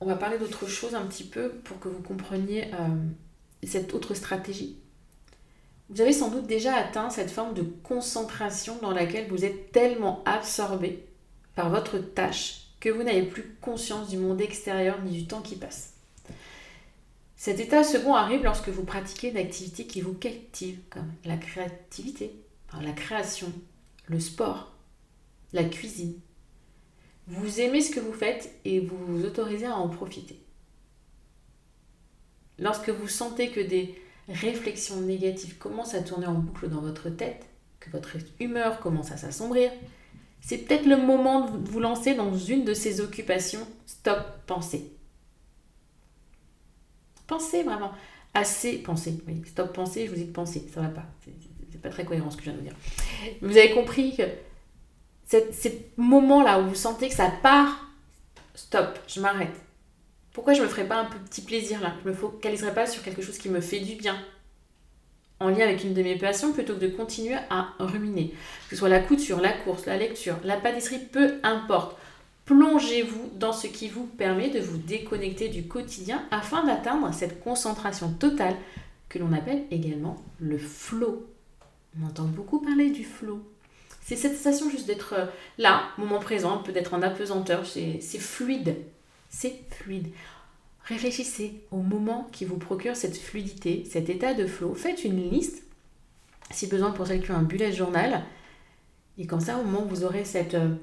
on 0.00 0.06
va 0.06 0.16
parler 0.16 0.36
d'autre 0.38 0.66
chose 0.68 0.94
un 0.94 1.06
petit 1.06 1.24
peu 1.24 1.48
pour 1.48 1.80
que 1.80 1.88
vous 1.88 2.02
compreniez 2.02 2.64
euh, 2.74 2.88
cette 3.62 3.94
autre 3.94 4.12
stratégie. 4.12 4.76
Vous 5.88 6.02
avez 6.02 6.12
sans 6.12 6.30
doute 6.30 6.46
déjà 6.46 6.74
atteint 6.74 7.08
cette 7.08 7.30
forme 7.30 7.54
de 7.54 7.62
concentration 7.62 8.78
dans 8.82 8.92
laquelle 8.92 9.28
vous 9.28 9.46
êtes 9.46 9.72
tellement 9.72 10.22
absorbé 10.26 11.06
par 11.54 11.70
votre 11.70 11.96
tâche 11.96 12.61
que 12.82 12.88
vous 12.88 13.04
n'avez 13.04 13.22
plus 13.22 13.44
conscience 13.60 14.08
du 14.08 14.18
monde 14.18 14.40
extérieur 14.40 15.00
ni 15.02 15.12
du 15.16 15.26
temps 15.28 15.40
qui 15.40 15.54
passe. 15.54 15.92
Cet 17.36 17.60
état 17.60 17.84
second 17.84 18.16
arrive 18.16 18.42
lorsque 18.42 18.70
vous 18.70 18.82
pratiquez 18.82 19.30
une 19.30 19.36
activité 19.36 19.86
qui 19.86 20.00
vous 20.00 20.14
captive, 20.14 20.80
comme 20.90 21.12
la 21.24 21.36
créativité, 21.36 22.34
la 22.80 22.90
création, 22.90 23.52
le 24.08 24.18
sport, 24.18 24.72
la 25.52 25.62
cuisine. 25.62 26.14
Vous 27.28 27.60
aimez 27.60 27.82
ce 27.82 27.94
que 27.94 28.00
vous 28.00 28.12
faites 28.12 28.52
et 28.64 28.80
vous 28.80 28.98
vous 29.06 29.24
autorisez 29.24 29.66
à 29.66 29.76
en 29.76 29.88
profiter. 29.88 30.40
Lorsque 32.58 32.90
vous 32.90 33.06
sentez 33.06 33.50
que 33.50 33.60
des 33.60 33.94
réflexions 34.28 35.00
négatives 35.00 35.56
commencent 35.56 35.94
à 35.94 36.02
tourner 36.02 36.26
en 36.26 36.34
boucle 36.34 36.68
dans 36.68 36.80
votre 36.80 37.10
tête, 37.10 37.46
que 37.78 37.90
votre 37.90 38.16
humeur 38.40 38.80
commence 38.80 39.12
à 39.12 39.16
s'assombrir, 39.16 39.70
c'est 40.42 40.58
peut-être 40.58 40.86
le 40.86 40.96
moment 40.96 41.48
de 41.48 41.68
vous 41.68 41.78
lancer 41.78 42.14
dans 42.14 42.36
une 42.36 42.64
de 42.64 42.74
ces 42.74 43.00
occupations. 43.00 43.66
Stop, 43.86 44.18
pensez. 44.46 44.92
Pensez 47.28 47.62
vraiment. 47.62 47.92
Assez, 48.34 48.78
pensez. 48.78 49.22
Oui, 49.28 49.40
stop, 49.46 49.72
pensez, 49.72 50.06
je 50.06 50.10
vous 50.10 50.16
dis 50.16 50.24
de 50.24 50.32
penser. 50.32 50.68
Ça 50.74 50.80
va 50.80 50.88
pas. 50.88 51.04
C'est 51.70 51.80
pas 51.80 51.90
très 51.90 52.04
cohérent 52.04 52.30
ce 52.30 52.36
que 52.36 52.42
je 52.42 52.50
viens 52.50 52.58
de 52.58 52.64
dire. 52.64 52.74
Vous 53.40 53.56
avez 53.56 53.70
compris 53.70 54.16
que 54.16 54.24
ces 55.52 55.86
moments-là 55.96 56.60
où 56.60 56.68
vous 56.68 56.74
sentez 56.74 57.08
que 57.08 57.14
ça 57.14 57.32
part, 57.42 57.88
stop, 58.54 58.98
je 59.06 59.20
m'arrête. 59.20 59.54
Pourquoi 60.32 60.54
je 60.54 60.62
me 60.62 60.66
ferais 60.68 60.88
pas 60.88 60.96
un 60.96 61.04
petit 61.04 61.42
plaisir 61.42 61.80
là? 61.80 61.94
Je 62.02 62.08
me 62.08 62.14
focaliserais 62.14 62.74
pas 62.74 62.86
sur 62.86 63.02
quelque 63.04 63.22
chose 63.22 63.38
qui 63.38 63.48
me 63.48 63.60
fait 63.60 63.80
du 63.80 63.94
bien 63.94 64.18
en 65.42 65.48
lien 65.48 65.64
avec 65.64 65.84
une 65.84 65.94
de 65.94 66.02
mes 66.02 66.16
passions 66.16 66.52
plutôt 66.52 66.74
que 66.74 66.80
de 66.80 66.88
continuer 66.88 67.36
à 67.50 67.74
ruminer. 67.78 68.34
Que 68.68 68.70
ce 68.70 68.76
soit 68.76 68.88
la 68.88 69.00
couture, 69.00 69.40
la 69.40 69.52
course, 69.52 69.86
la 69.86 69.96
lecture, 69.96 70.36
la 70.44 70.56
pâtisserie, 70.56 71.00
peu 71.10 71.34
importe. 71.42 71.96
Plongez-vous 72.44 73.30
dans 73.36 73.52
ce 73.52 73.66
qui 73.66 73.88
vous 73.88 74.06
permet 74.06 74.50
de 74.50 74.60
vous 74.60 74.78
déconnecter 74.78 75.48
du 75.48 75.66
quotidien 75.66 76.22
afin 76.30 76.64
d'atteindre 76.64 77.12
cette 77.12 77.42
concentration 77.42 78.12
totale 78.12 78.56
que 79.08 79.18
l'on 79.18 79.32
appelle 79.32 79.64
également 79.70 80.16
le 80.40 80.58
flow. 80.58 81.26
On 82.00 82.06
entend 82.06 82.24
beaucoup 82.24 82.60
parler 82.60 82.90
du 82.90 83.04
flow. 83.04 83.42
C'est 84.04 84.16
cette 84.16 84.36
sensation 84.36 84.70
juste 84.70 84.86
d'être 84.86 85.14
euh, 85.16 85.26
là, 85.58 85.84
moment 85.98 86.18
présent, 86.18 86.58
peut 86.58 86.72
être 86.74 86.94
en 86.94 87.02
apesanteur, 87.02 87.64
c'est 87.66 88.00
fluide. 88.00 88.76
C'est 89.28 89.54
fluide. 89.70 90.08
Réfléchissez 90.84 91.64
au 91.70 91.78
moment 91.78 92.28
qui 92.32 92.44
vous 92.44 92.58
procure 92.58 92.96
cette 92.96 93.16
fluidité, 93.16 93.84
cet 93.88 94.08
état 94.08 94.34
de 94.34 94.46
flow. 94.46 94.74
Faites 94.74 95.04
une 95.04 95.30
liste, 95.30 95.62
si 96.50 96.66
besoin 96.66 96.90
pour 96.90 97.06
celles 97.06 97.22
qui 97.22 97.30
ont 97.30 97.36
un 97.36 97.42
bullet 97.42 97.72
journal. 97.72 98.22
Et 99.18 99.26
comme 99.26 99.40
ça, 99.40 99.58
au 99.58 99.64
moment 99.64 99.84
où 99.84 99.88
vous 99.88 100.04
aurez 100.04 100.24
cette, 100.24 100.54
euh, 100.54 100.74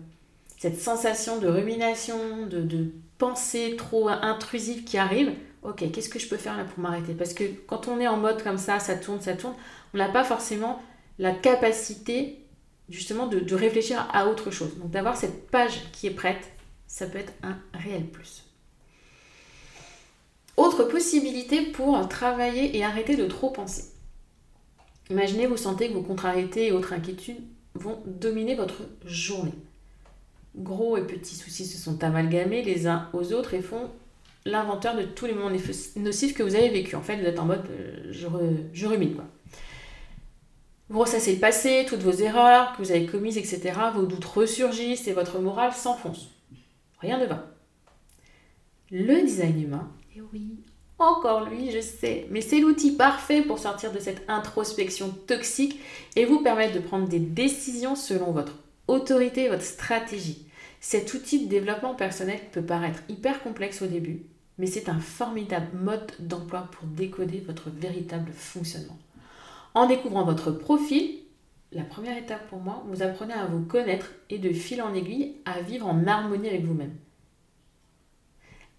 cette 0.57 0.79
sensation 0.79 1.39
de 1.39 1.47
rumination, 1.47 2.47
de, 2.47 2.61
de 2.61 2.91
pensée 3.17 3.75
trop 3.77 4.07
intrusive 4.07 4.85
qui 4.85 4.97
arrive, 4.97 5.33
ok, 5.63 5.91
qu'est-ce 5.91 6.09
que 6.09 6.19
je 6.19 6.29
peux 6.29 6.37
faire 6.37 6.55
là 6.55 6.63
pour 6.63 6.79
m'arrêter? 6.79 7.13
Parce 7.13 7.33
que 7.33 7.43
quand 7.67 7.87
on 7.87 7.99
est 7.99 8.07
en 8.07 8.17
mode 8.17 8.41
comme 8.41 8.57
ça, 8.57 8.79
ça 8.79 8.95
tourne, 8.95 9.19
ça 9.19 9.33
tourne, 9.33 9.55
on 9.93 9.97
n'a 9.97 10.09
pas 10.09 10.23
forcément 10.23 10.81
la 11.17 11.33
capacité 11.33 12.39
justement 12.87 13.27
de, 13.27 13.39
de 13.39 13.55
réfléchir 13.55 14.07
à 14.13 14.27
autre 14.27 14.51
chose. 14.51 14.77
Donc 14.77 14.91
d'avoir 14.91 15.17
cette 15.17 15.49
page 15.51 15.91
qui 15.91 16.07
est 16.07 16.11
prête, 16.11 16.49
ça 16.87 17.05
peut 17.05 17.19
être 17.19 17.33
un 17.43 17.57
réel 17.73 18.05
plus. 18.05 18.48
Autre 20.59 20.83
possibilité 20.83 21.61
pour 21.61 22.05
travailler 22.09 22.75
et 22.75 22.83
arrêter 22.83 23.15
de 23.15 23.25
trop 23.27 23.49
penser. 23.49 23.93
Imaginez, 25.09 25.47
vous 25.47 25.55
sentez 25.55 25.87
que 25.87 25.93
vos 25.93 26.01
contrariétés 26.01 26.67
et 26.67 26.71
autres 26.73 26.91
inquiétudes 26.91 27.39
vont 27.75 28.03
dominer 28.05 28.55
votre 28.55 28.81
journée. 29.05 29.53
Gros 30.57 30.97
et 30.97 31.07
petits 31.07 31.35
soucis 31.35 31.65
se 31.65 31.77
sont 31.77 32.03
amalgamés 32.03 32.61
les 32.61 32.87
uns 32.87 33.07
aux 33.13 33.31
autres 33.31 33.53
et 33.53 33.61
font 33.61 33.89
l'inventeur 34.43 34.97
de 34.97 35.03
tous 35.03 35.27
les 35.27 35.33
moments 35.33 35.55
nocifs 35.95 36.33
que 36.33 36.43
vous 36.43 36.55
avez 36.55 36.67
vécu. 36.67 36.97
En 36.97 37.01
fait, 37.01 37.15
vous 37.15 37.25
êtes 37.25 37.39
en 37.39 37.45
mode 37.45 37.63
euh, 37.71 38.09
je, 38.11 38.85
rumine. 38.85 39.15
Quoi. 39.15 39.25
Vous 40.89 40.99
ressassez 40.99 41.35
le 41.35 41.39
passé, 41.39 41.85
toutes 41.87 42.01
vos 42.01 42.11
erreurs 42.11 42.73
que 42.73 42.83
vous 42.83 42.91
avez 42.91 43.05
commises, 43.05 43.37
etc. 43.37 43.79
Vos 43.95 44.05
doutes 44.05 44.25
ressurgissent 44.25 45.07
et 45.07 45.13
votre 45.13 45.39
morale 45.39 45.71
s'enfonce. 45.71 46.31
Rien 46.99 47.17
ne 47.17 47.27
va. 47.27 47.47
Le 48.91 49.21
design 49.21 49.63
humain 49.63 49.89
oui, 50.33 50.63
encore 50.97 51.49
lui, 51.49 51.71
je 51.71 51.79
sais, 51.79 52.27
mais 52.29 52.41
c'est 52.41 52.59
l'outil 52.59 52.91
parfait 52.91 53.41
pour 53.41 53.59
sortir 53.59 53.91
de 53.91 53.99
cette 53.99 54.23
introspection 54.27 55.09
toxique 55.27 55.79
et 56.15 56.25
vous 56.25 56.41
permettre 56.41 56.73
de 56.73 56.79
prendre 56.79 57.07
des 57.07 57.19
décisions 57.19 57.95
selon 57.95 58.31
votre 58.31 58.55
autorité 58.87 59.45
et 59.45 59.49
votre 59.49 59.63
stratégie. 59.63 60.45
Cet 60.81 61.13
outil 61.13 61.45
de 61.45 61.49
développement 61.49 61.93
personnel 61.93 62.39
peut 62.51 62.61
paraître 62.61 63.01
hyper 63.07 63.41
complexe 63.43 63.81
au 63.81 63.87
début, 63.87 64.23
mais 64.57 64.65
c'est 64.65 64.89
un 64.89 64.99
formidable 64.99 65.69
mode 65.77 66.11
d'emploi 66.19 66.67
pour 66.71 66.87
décoder 66.87 67.43
votre 67.45 67.69
véritable 67.69 68.31
fonctionnement. 68.33 68.97
En 69.73 69.87
découvrant 69.87 70.25
votre 70.25 70.51
profil, 70.51 71.19
la 71.71 71.83
première 71.83 72.17
étape 72.17 72.47
pour 72.49 72.59
moi, 72.59 72.83
vous 72.87 73.03
apprenez 73.03 73.33
à 73.33 73.45
vous 73.45 73.63
connaître 73.63 74.11
et 74.29 74.39
de 74.39 74.51
fil 74.51 74.81
en 74.81 74.93
aiguille 74.93 75.35
à 75.45 75.61
vivre 75.61 75.85
en 75.85 76.07
harmonie 76.07 76.49
avec 76.49 76.65
vous-même. 76.65 76.95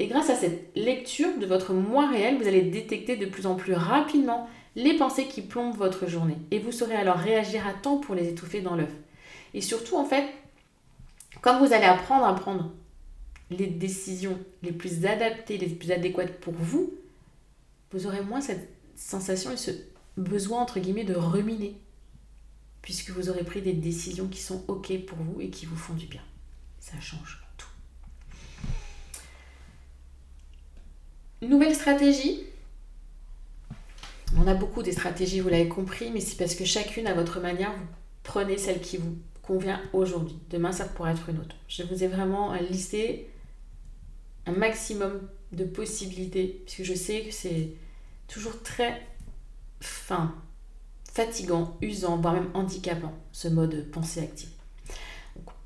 Et 0.00 0.06
grâce 0.06 0.30
à 0.30 0.34
cette 0.34 0.74
lecture 0.76 1.38
de 1.38 1.44
votre 1.44 1.74
moi 1.74 2.08
réel, 2.08 2.38
vous 2.38 2.48
allez 2.48 2.62
détecter 2.62 3.18
de 3.18 3.26
plus 3.26 3.44
en 3.44 3.54
plus 3.54 3.74
rapidement 3.74 4.48
les 4.74 4.96
pensées 4.96 5.26
qui 5.26 5.42
plombent 5.42 5.76
votre 5.76 6.06
journée. 6.06 6.38
Et 6.50 6.58
vous 6.58 6.72
saurez 6.72 6.94
alors 6.94 7.18
réagir 7.18 7.66
à 7.66 7.74
temps 7.74 7.98
pour 7.98 8.14
les 8.14 8.30
étouffer 8.30 8.62
dans 8.62 8.76
l'œuf. 8.76 8.88
Et 9.52 9.60
surtout, 9.60 9.98
en 9.98 10.06
fait, 10.06 10.24
comme 11.42 11.58
vous 11.58 11.74
allez 11.74 11.84
apprendre 11.84 12.24
à 12.24 12.34
prendre 12.34 12.72
les 13.50 13.66
décisions 13.66 14.38
les 14.62 14.72
plus 14.72 15.04
adaptées, 15.04 15.58
les 15.58 15.68
plus 15.68 15.92
adéquates 15.92 16.40
pour 16.40 16.54
vous, 16.54 16.94
vous 17.92 18.06
aurez 18.06 18.22
moins 18.22 18.40
cette 18.40 18.70
sensation 18.96 19.52
et 19.52 19.58
ce 19.58 19.70
besoin, 20.16 20.62
entre 20.62 20.80
guillemets, 20.80 21.04
de 21.04 21.14
ruminer. 21.14 21.76
Puisque 22.80 23.10
vous 23.10 23.28
aurez 23.28 23.44
pris 23.44 23.60
des 23.60 23.74
décisions 23.74 24.28
qui 24.28 24.40
sont 24.40 24.64
OK 24.66 24.98
pour 25.04 25.18
vous 25.18 25.42
et 25.42 25.50
qui 25.50 25.66
vous 25.66 25.76
font 25.76 25.92
du 25.92 26.06
bien. 26.06 26.22
Ça 26.78 26.98
change. 27.00 27.42
Nouvelle 31.42 31.74
stratégie. 31.74 32.42
On 34.36 34.46
a 34.46 34.54
beaucoup 34.54 34.82
des 34.82 34.92
stratégies, 34.92 35.40
vous 35.40 35.48
l'avez 35.48 35.68
compris, 35.68 36.10
mais 36.10 36.20
c'est 36.20 36.36
parce 36.36 36.54
que 36.54 36.64
chacune 36.64 37.06
à 37.06 37.14
votre 37.14 37.40
manière, 37.40 37.72
vous 37.72 37.86
prenez 38.22 38.58
celle 38.58 38.80
qui 38.80 38.98
vous 38.98 39.16
convient 39.42 39.80
aujourd'hui. 39.92 40.38
Demain, 40.50 40.70
ça 40.70 40.84
pourrait 40.84 41.12
être 41.12 41.28
une 41.30 41.38
autre. 41.38 41.56
Je 41.66 41.82
vous 41.82 42.04
ai 42.04 42.08
vraiment 42.08 42.52
listé 42.54 43.30
un 44.46 44.52
maximum 44.52 45.20
de 45.52 45.64
possibilités, 45.64 46.62
puisque 46.66 46.84
je 46.84 46.94
sais 46.94 47.22
que 47.22 47.32
c'est 47.32 47.70
toujours 48.28 48.62
très 48.62 49.00
fin, 49.80 50.34
fatigant, 51.10 51.76
usant, 51.80 52.18
voire 52.18 52.34
même 52.34 52.50
handicapant, 52.54 53.14
ce 53.32 53.48
mode 53.48 53.90
pensée 53.90 54.20
active. 54.20 54.50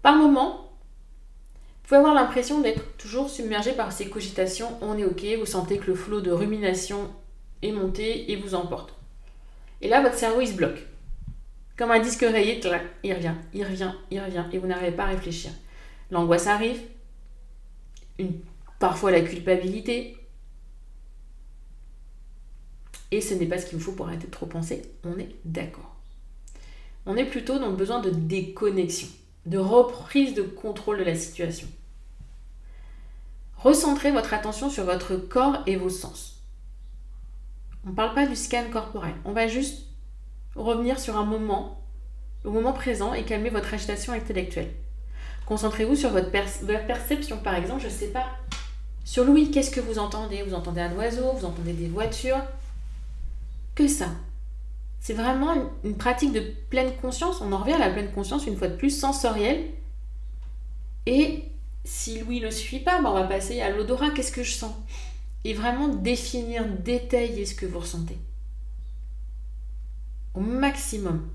par 0.03 0.17
moment, 0.17 0.74
vous 1.85 1.89
pouvez 1.89 1.99
avoir 1.99 2.15
l'impression 2.15 2.63
d'être 2.63 2.97
toujours 2.97 3.29
submergé 3.29 3.73
par 3.73 3.93
ces 3.93 4.09
cogitations, 4.09 4.79
on 4.81 4.97
est 4.97 5.05
ok, 5.05 5.23
vous 5.39 5.45
sentez 5.45 5.77
que 5.77 5.89
le 5.89 5.95
flot 5.95 6.23
de 6.23 6.31
rumination 6.31 7.11
et 7.61 7.73
monter 7.73 8.33
et 8.33 8.37
vous 8.37 8.55
emporte. 8.55 8.95
Et 9.83 9.89
là, 9.89 10.01
votre 10.01 10.17
cerveau, 10.17 10.41
il 10.41 10.49
se 10.49 10.55
bloque. 10.55 10.87
Comme 11.77 11.91
un 11.91 12.01
disque 12.01 12.23
rayé, 12.23 12.59
il 13.03 13.13
revient, 13.13 13.35
il 13.53 13.65
revient, 13.65 13.93
il 14.11 14.19
revient, 14.19 14.45
et 14.51 14.57
vous 14.57 14.67
n'arrivez 14.67 14.97
pas 14.97 15.03
à 15.03 15.09
réfléchir. 15.09 15.51
L'angoisse 16.11 16.47
arrive, 16.47 16.81
parfois 18.79 19.11
la 19.11 19.21
culpabilité, 19.21 20.17
et 23.11 23.21
ce 23.21 23.35
n'est 23.35 23.45
pas 23.45 23.59
ce 23.59 23.67
qu'il 23.67 23.77
vous 23.77 23.85
faut 23.85 23.93
pour 23.93 24.07
arrêter 24.07 24.27
de 24.27 24.33
trop 24.33 24.47
penser, 24.47 24.91
on 25.05 25.19
est 25.19 25.37
d'accord. 25.45 25.95
On 27.05 27.19
est 27.19 27.27
plutôt 27.27 27.59
dans 27.59 27.69
le 27.69 27.77
besoin 27.77 28.01
de 28.01 28.09
déconnexion, 28.09 29.09
de 29.47 29.59
reprise 29.59 30.35
de 30.35 30.43
contrôle 30.43 30.99
de 30.99 31.05
la 31.05 31.15
situation. 31.15 31.69
Recentrez 33.59 34.11
votre 34.11 34.35
attention 34.35 34.71
sur 34.71 34.85
votre 34.85 35.17
corps 35.17 35.63
et 35.67 35.77
vos 35.77 35.91
sens. 35.91 36.43
On 37.87 37.91
ne 37.91 37.95
parle 37.95 38.15
pas 38.15 38.27
du 38.27 38.37
scan 38.37 38.65
corporel, 38.73 39.15
on 39.25 39.33
va 39.33 39.47
juste 39.47 39.87
revenir 40.55 40.99
sur 40.99 41.17
un 41.17 41.25
moment, 41.25 41.83
au 42.45 42.51
moment 42.51 42.73
présent, 42.73 43.13
et 43.13 43.25
calmer 43.25 43.51
votre 43.51 43.75
agitation 43.75 44.13
intellectuelle. 44.13 44.71
Concentrez-vous 45.47 45.97
sur 45.97 46.11
votre, 46.11 46.31
perception, 46.31 47.39
par 47.39 47.55
exemple, 47.55 47.83
je 47.83 47.89
ne 47.89 47.93
sais 47.93 48.09
pas. 48.09 48.27
Sur 49.05 49.25
Louis, 49.25 49.51
qu'est-ce 49.51 49.71
que 49.71 49.81
vous 49.81 49.99
entendez? 49.99 50.43
Vous 50.43 50.55
entendez 50.55 50.81
un 50.81 50.93
oiseau, 50.97 51.33
vous 51.33 51.45
entendez 51.45 51.75
des 51.75 51.89
voitures? 51.89 52.43
Que 53.75 53.87
ça? 53.87 54.07
C'est 55.05 55.13
vraiment 55.13 55.53
une, 55.85 55.99
pratique 55.99 56.33
de 56.33 56.41
pleine 56.71 56.97
conscience. 56.97 57.43
On 57.43 57.53
en 57.53 57.59
revient 57.59 57.75
à 57.75 57.79
la 57.79 57.91
pleine 57.91 58.11
conscience, 58.11 58.47
une 58.47 58.57
fois 58.57 58.69
de 58.69 58.77
plus, 58.77 58.89
sensorielle. 58.89 59.67
Et 61.05 61.45
si 61.85 62.21
Louis 62.21 62.41
ne 62.41 62.49
suit 62.49 62.79
pas, 62.79 63.03
ben, 63.03 63.11
on 63.11 63.13
va 63.13 63.25
passer 63.25 63.61
à 63.61 63.69
l'odorat. 63.69 64.13
Qu'est-ce 64.13 64.33
que 64.33 64.43
je 64.43 64.55
sens? 64.55 64.75
Et 65.45 65.53
vraiment 65.53 65.89
définir, 65.89 66.67
détailler 66.67 67.45
ce 67.45 67.55
que 67.55 67.67
vous 67.67 67.81
ressentez 67.81 68.17
au 70.33 70.41
maximum. 70.41 71.29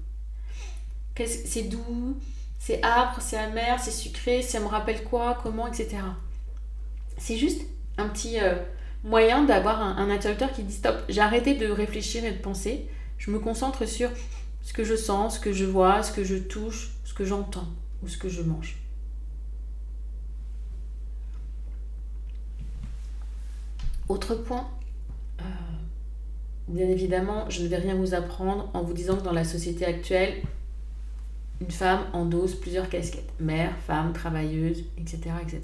C'est 1.16 1.70
doux, 1.70 2.18
c'est 2.58 2.84
âpre, 2.84 3.22
c'est 3.22 3.38
amer, 3.38 3.80
c'est 3.80 3.92
sucré, 3.92 4.42
ça 4.42 4.60
me 4.60 4.66
rappelle 4.66 5.04
quoi, 5.04 5.38
comment, 5.44 5.68
etc. 5.68 5.98
C'est 7.20 7.38
juste 7.38 7.62
un 8.00 8.10
petit 8.10 8.40
euh, 8.40 8.56
moyen 9.04 9.44
d'avoir 9.44 9.80
un, 9.80 10.10
interrupteur 10.10 10.52
qui 10.54 10.64
dit 10.64 10.74
stop, 10.74 10.96
j'ai 11.08 11.22
arrêté 11.22 11.54
de 11.54 11.70
réfléchir 11.70 12.26
et 12.26 12.32
de 12.32 12.40
penser, 12.40 12.90
je 13.20 13.30
me 13.30 13.38
concentre 13.38 13.86
sur 13.88 14.10
ce 14.64 14.74
que 14.74 14.84
je 14.84 14.96
sens, 14.96 15.36
ce 15.36 15.40
que 15.40 15.54
je 15.54 15.66
vois, 15.66 16.02
ce 16.02 16.12
que 16.12 16.24
je 16.24 16.36
touche, 16.36 16.90
ce 17.04 17.14
que 17.14 17.26
j'entends 17.26 17.68
ou 18.02 18.08
ce 18.08 18.18
que 18.18 18.30
je 18.30 18.42
mange. 18.42 18.78
Autre 24.08 24.34
point, 24.34 24.68
euh, 25.42 25.44
Bien 26.70 26.88
évidemment, 26.88 27.50
je 27.50 27.64
ne 27.64 27.68
vais 27.68 27.78
rien 27.78 27.96
vous 27.96 28.14
apprendre 28.14 28.70
en 28.76 28.84
vous 28.84 28.94
disant 28.94 29.18
que 29.18 29.24
dans 29.24 29.34
la 29.34 29.44
société 29.44 29.86
actuelle, 29.86 30.36
une 31.62 31.72
femme 31.72 32.02
endosse 32.14 32.54
plusieurs 32.54 32.90
casquettes. 32.90 33.34
Mère, 33.40 33.76
femme, 33.88 34.14
travailleuse, 34.14 34.86
etc. 35.00 35.32
etc. 35.42 35.62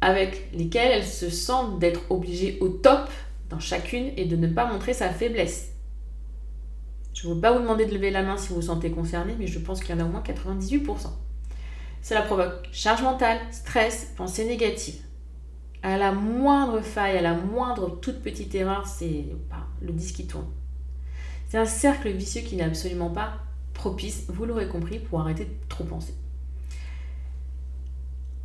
Avec 0.00 0.48
lesquelles 0.54 0.92
elle 0.92 1.04
se 1.04 1.28
sent 1.28 1.76
d'être 1.80 2.02
obligée 2.08 2.58
au 2.60 2.68
top 2.68 3.10
dans 3.50 3.58
chacune 3.58 4.12
et 4.16 4.26
de 4.26 4.36
ne 4.36 4.46
pas 4.46 4.72
montrer 4.72 4.94
sa 4.94 5.10
faiblesse. 5.10 5.71
Je 7.14 7.28
ne 7.28 7.34
veux 7.34 7.40
pas 7.40 7.52
vous 7.52 7.60
demander 7.60 7.86
de 7.86 7.94
lever 7.94 8.10
la 8.10 8.22
main 8.22 8.36
si 8.36 8.48
vous 8.48 8.56
vous 8.56 8.62
sentez 8.62 8.90
concerné, 8.90 9.34
mais 9.38 9.46
je 9.46 9.58
pense 9.58 9.80
qu'il 9.80 9.94
y 9.94 9.98
en 9.98 10.02
a 10.02 10.06
au 10.06 10.08
moins 10.08 10.22
98%. 10.22 11.08
Cela 12.02 12.22
provoque 12.22 12.68
charge 12.72 13.02
mentale, 13.02 13.38
stress, 13.50 14.12
pensée 14.16 14.44
négative 14.44 15.02
à 15.82 15.98
la 15.98 16.12
moindre 16.12 16.80
faille, 16.80 17.18
à 17.18 17.22
la 17.22 17.34
moindre 17.34 17.98
toute 18.00 18.22
petite 18.22 18.54
erreur, 18.54 18.86
c'est 18.86 19.26
le 19.80 19.92
disque 19.92 20.16
qui 20.16 20.26
tourne. 20.26 20.46
C'est 21.48 21.58
un 21.58 21.66
cercle 21.66 22.08
vicieux 22.10 22.42
qui 22.42 22.56
n'est 22.56 22.62
absolument 22.62 23.10
pas 23.10 23.34
propice, 23.74 24.26
vous 24.28 24.44
l'aurez 24.44 24.68
compris, 24.68 24.98
pour 24.98 25.20
arrêter 25.20 25.44
de 25.44 25.50
trop 25.68 25.84
penser. 25.84 26.14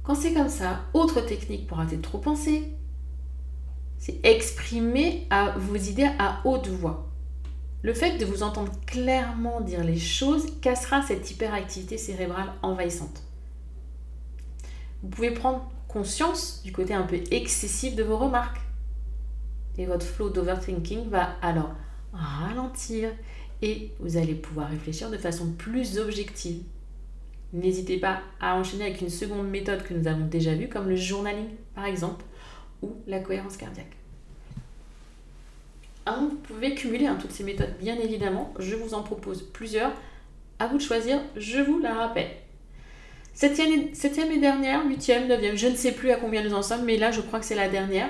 Quand 0.04 0.16
c'est 0.16 0.34
comme 0.34 0.50
ça, 0.50 0.86
autre 0.94 1.22
technique 1.22 1.68
pour 1.68 1.80
arrêter 1.80 1.98
de 1.98 2.02
trop 2.02 2.18
penser, 2.18 2.74
c'est 4.00 4.20
exprimer 4.26 5.28
vos 5.58 5.76
idées 5.76 6.10
à 6.18 6.42
haute 6.44 6.68
voix. 6.68 7.08
Le 7.88 7.94
fait 7.94 8.18
de 8.18 8.26
vous 8.26 8.44
entendre 8.44 8.74
clairement 8.86 9.62
dire 9.62 9.82
les 9.82 9.98
choses 9.98 10.60
cassera 10.60 11.02
cette 11.02 11.32
hyperactivité 11.32 11.98
cérébrale 11.98 12.52
envahissante. 12.62 13.24
Vous 15.02 15.08
pouvez 15.08 15.32
prendre 15.32 15.72
conscience 15.88 16.62
du 16.66 16.74
côté 16.74 16.94
un 16.94 17.04
peu 17.04 17.16
excessif 17.32 17.96
de 17.96 18.04
vos 18.04 18.18
remarques. 18.18 18.60
Et 19.78 19.86
votre 19.86 20.06
flow 20.06 20.30
d'overthinking 20.30 21.08
va 21.08 21.38
alors 21.42 21.72
ralentir 22.12 23.10
et 23.62 23.94
vous 24.02 24.18
allez 24.18 24.36
pouvoir 24.36 24.68
réfléchir 24.68 25.10
de 25.10 25.18
façon 25.18 25.54
plus 25.54 25.98
objective. 25.98 26.64
N'hésitez 27.54 28.02
pas 28.02 28.20
à 28.42 28.58
enchaîner 28.58 28.84
avec 28.84 29.00
une 29.00 29.10
seconde 29.10 29.48
méthode 29.48 29.84
que 29.84 29.94
nous 29.94 30.10
avons 30.10 30.26
déjà 30.26 30.56
vue, 30.56 30.68
comme 30.68 30.90
le 30.90 30.98
journaling 30.98 31.52
par 31.74 31.86
exemple, 31.86 32.26
ou 32.82 32.98
la 33.08 33.22
cohérence 33.22 33.56
cardiaque. 33.56 33.96
Vous 36.12 36.30
pouvez 36.36 36.76
cumuler 36.76 37.08
hein, 37.08 37.18
toutes 37.20 37.32
ces 37.32 37.44
méthodes, 37.44 37.76
bien 37.80 37.98
évidemment. 37.98 38.54
Je 38.60 38.76
vous 38.76 38.94
en 38.94 39.04
propose 39.04 39.42
plusieurs. 39.42 39.92
À 40.60 40.68
vous 40.68 40.78
de 40.78 40.82
choisir, 40.82 41.20
je 41.36 41.60
vous 41.60 41.80
la 41.80 41.94
rappelle. 41.94 42.30
Septième, 43.34 44.32
et 44.32 44.40
dernière, 44.40 44.86
huitième, 44.88 45.28
neuvième, 45.28 45.56
je 45.56 45.68
ne 45.68 45.76
sais 45.76 45.92
plus 45.92 46.10
à 46.10 46.16
combien 46.16 46.44
nous 46.44 46.56
en 46.56 46.64
sommes, 46.64 46.86
mais 46.86 46.98
là 46.98 47.12
je 47.12 47.22
crois 47.22 47.40
que 47.40 47.46
c'est 47.46 47.56
la 47.56 47.70
dernière. 47.70 48.10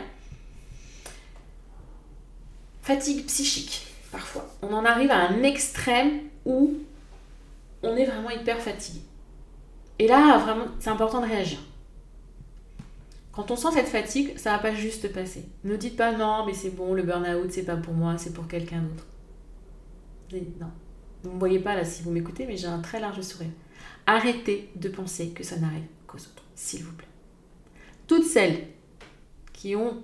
Fatigue 2.81 3.25
psychique, 3.25 3.87
parfois. 4.11 4.47
On 4.61 4.73
en 4.73 4.85
arrive 4.85 5.11
à 5.11 5.27
un 5.27 5.43
extrême 5.43 6.21
où 6.45 6.77
on 7.83 7.97
est 7.97 8.05
vraiment 8.05 8.29
hyper 8.29 8.61
fatigué. 8.61 9.01
Et 9.99 10.07
là, 10.07 10.37
vraiment, 10.37 10.65
c'est 10.79 10.89
important 10.89 11.19
de 11.19 11.27
réagir. 11.27 11.59
Quand 13.37 13.51
on 13.51 13.55
sent 13.55 13.73
cette 13.73 13.87
fatigue, 13.87 14.35
ça 14.35 14.53
va 14.53 14.57
pas 14.57 14.73
juste 14.73 15.13
passer. 15.13 15.45
Ne 15.63 15.77
dites 15.77 15.95
pas 15.95 16.11
non, 16.11 16.43
mais 16.47 16.55
c'est 16.55 16.71
bon, 16.71 16.95
le 16.95 17.03
burn-out, 17.03 17.51
c'est 17.51 17.65
pas 17.65 17.77
pour 17.77 17.93
moi, 17.93 18.17
c'est 18.17 18.33
pour 18.33 18.47
quelqu'un 18.47 18.81
d'autre. 18.81 19.05
Non. 20.59 20.71
Vous 21.21 21.29
ne 21.29 21.35
me 21.35 21.39
voyez 21.39 21.59
pas 21.59 21.75
là 21.75 21.85
si 21.85 22.01
vous 22.01 22.09
m'écoutez, 22.09 22.47
mais 22.47 22.57
j'ai 22.57 22.65
un 22.65 22.79
très 22.79 22.99
large 22.99 23.21
sourire. 23.21 23.51
Arrêtez 24.07 24.71
de 24.75 24.89
penser 24.89 25.29
que 25.33 25.43
ça 25.43 25.55
n'arrive 25.57 25.85
qu'aux 26.07 26.17
autres, 26.17 26.45
s'il 26.55 26.83
vous 26.83 26.93
plaît. 26.93 27.07
Toutes 28.07 28.25
celles 28.25 28.69
qui 29.53 29.75
ont 29.75 30.01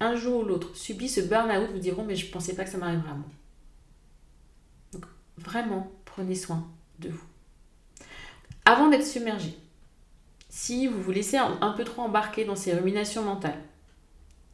un 0.00 0.16
jour 0.16 0.40
ou 0.40 0.44
l'autre 0.44 0.76
subi 0.76 1.08
ce 1.08 1.20
burn-out 1.20 1.70
vous 1.70 1.78
diront 1.78 2.04
mais 2.04 2.16
je 2.16 2.26
ne 2.26 2.32
pensais 2.32 2.56
pas 2.56 2.64
que 2.64 2.70
ça 2.70 2.78
m'arriverait 2.78 3.10
à 3.10 3.14
moi. 3.14 3.30
Donc 4.92 5.04
vraiment, 5.36 5.92
prenez 6.04 6.34
soin 6.34 6.68
de 6.98 7.10
vous. 7.10 7.26
Avant 8.64 8.88
d'être 8.88 9.06
submergé, 9.06 9.56
si 10.54 10.86
vous 10.86 11.02
vous 11.02 11.10
laissez 11.10 11.36
un 11.36 11.72
peu 11.72 11.82
trop 11.82 12.02
embarquer 12.02 12.44
dans 12.44 12.54
ces 12.54 12.72
ruminations 12.72 13.24
mentales, 13.24 13.58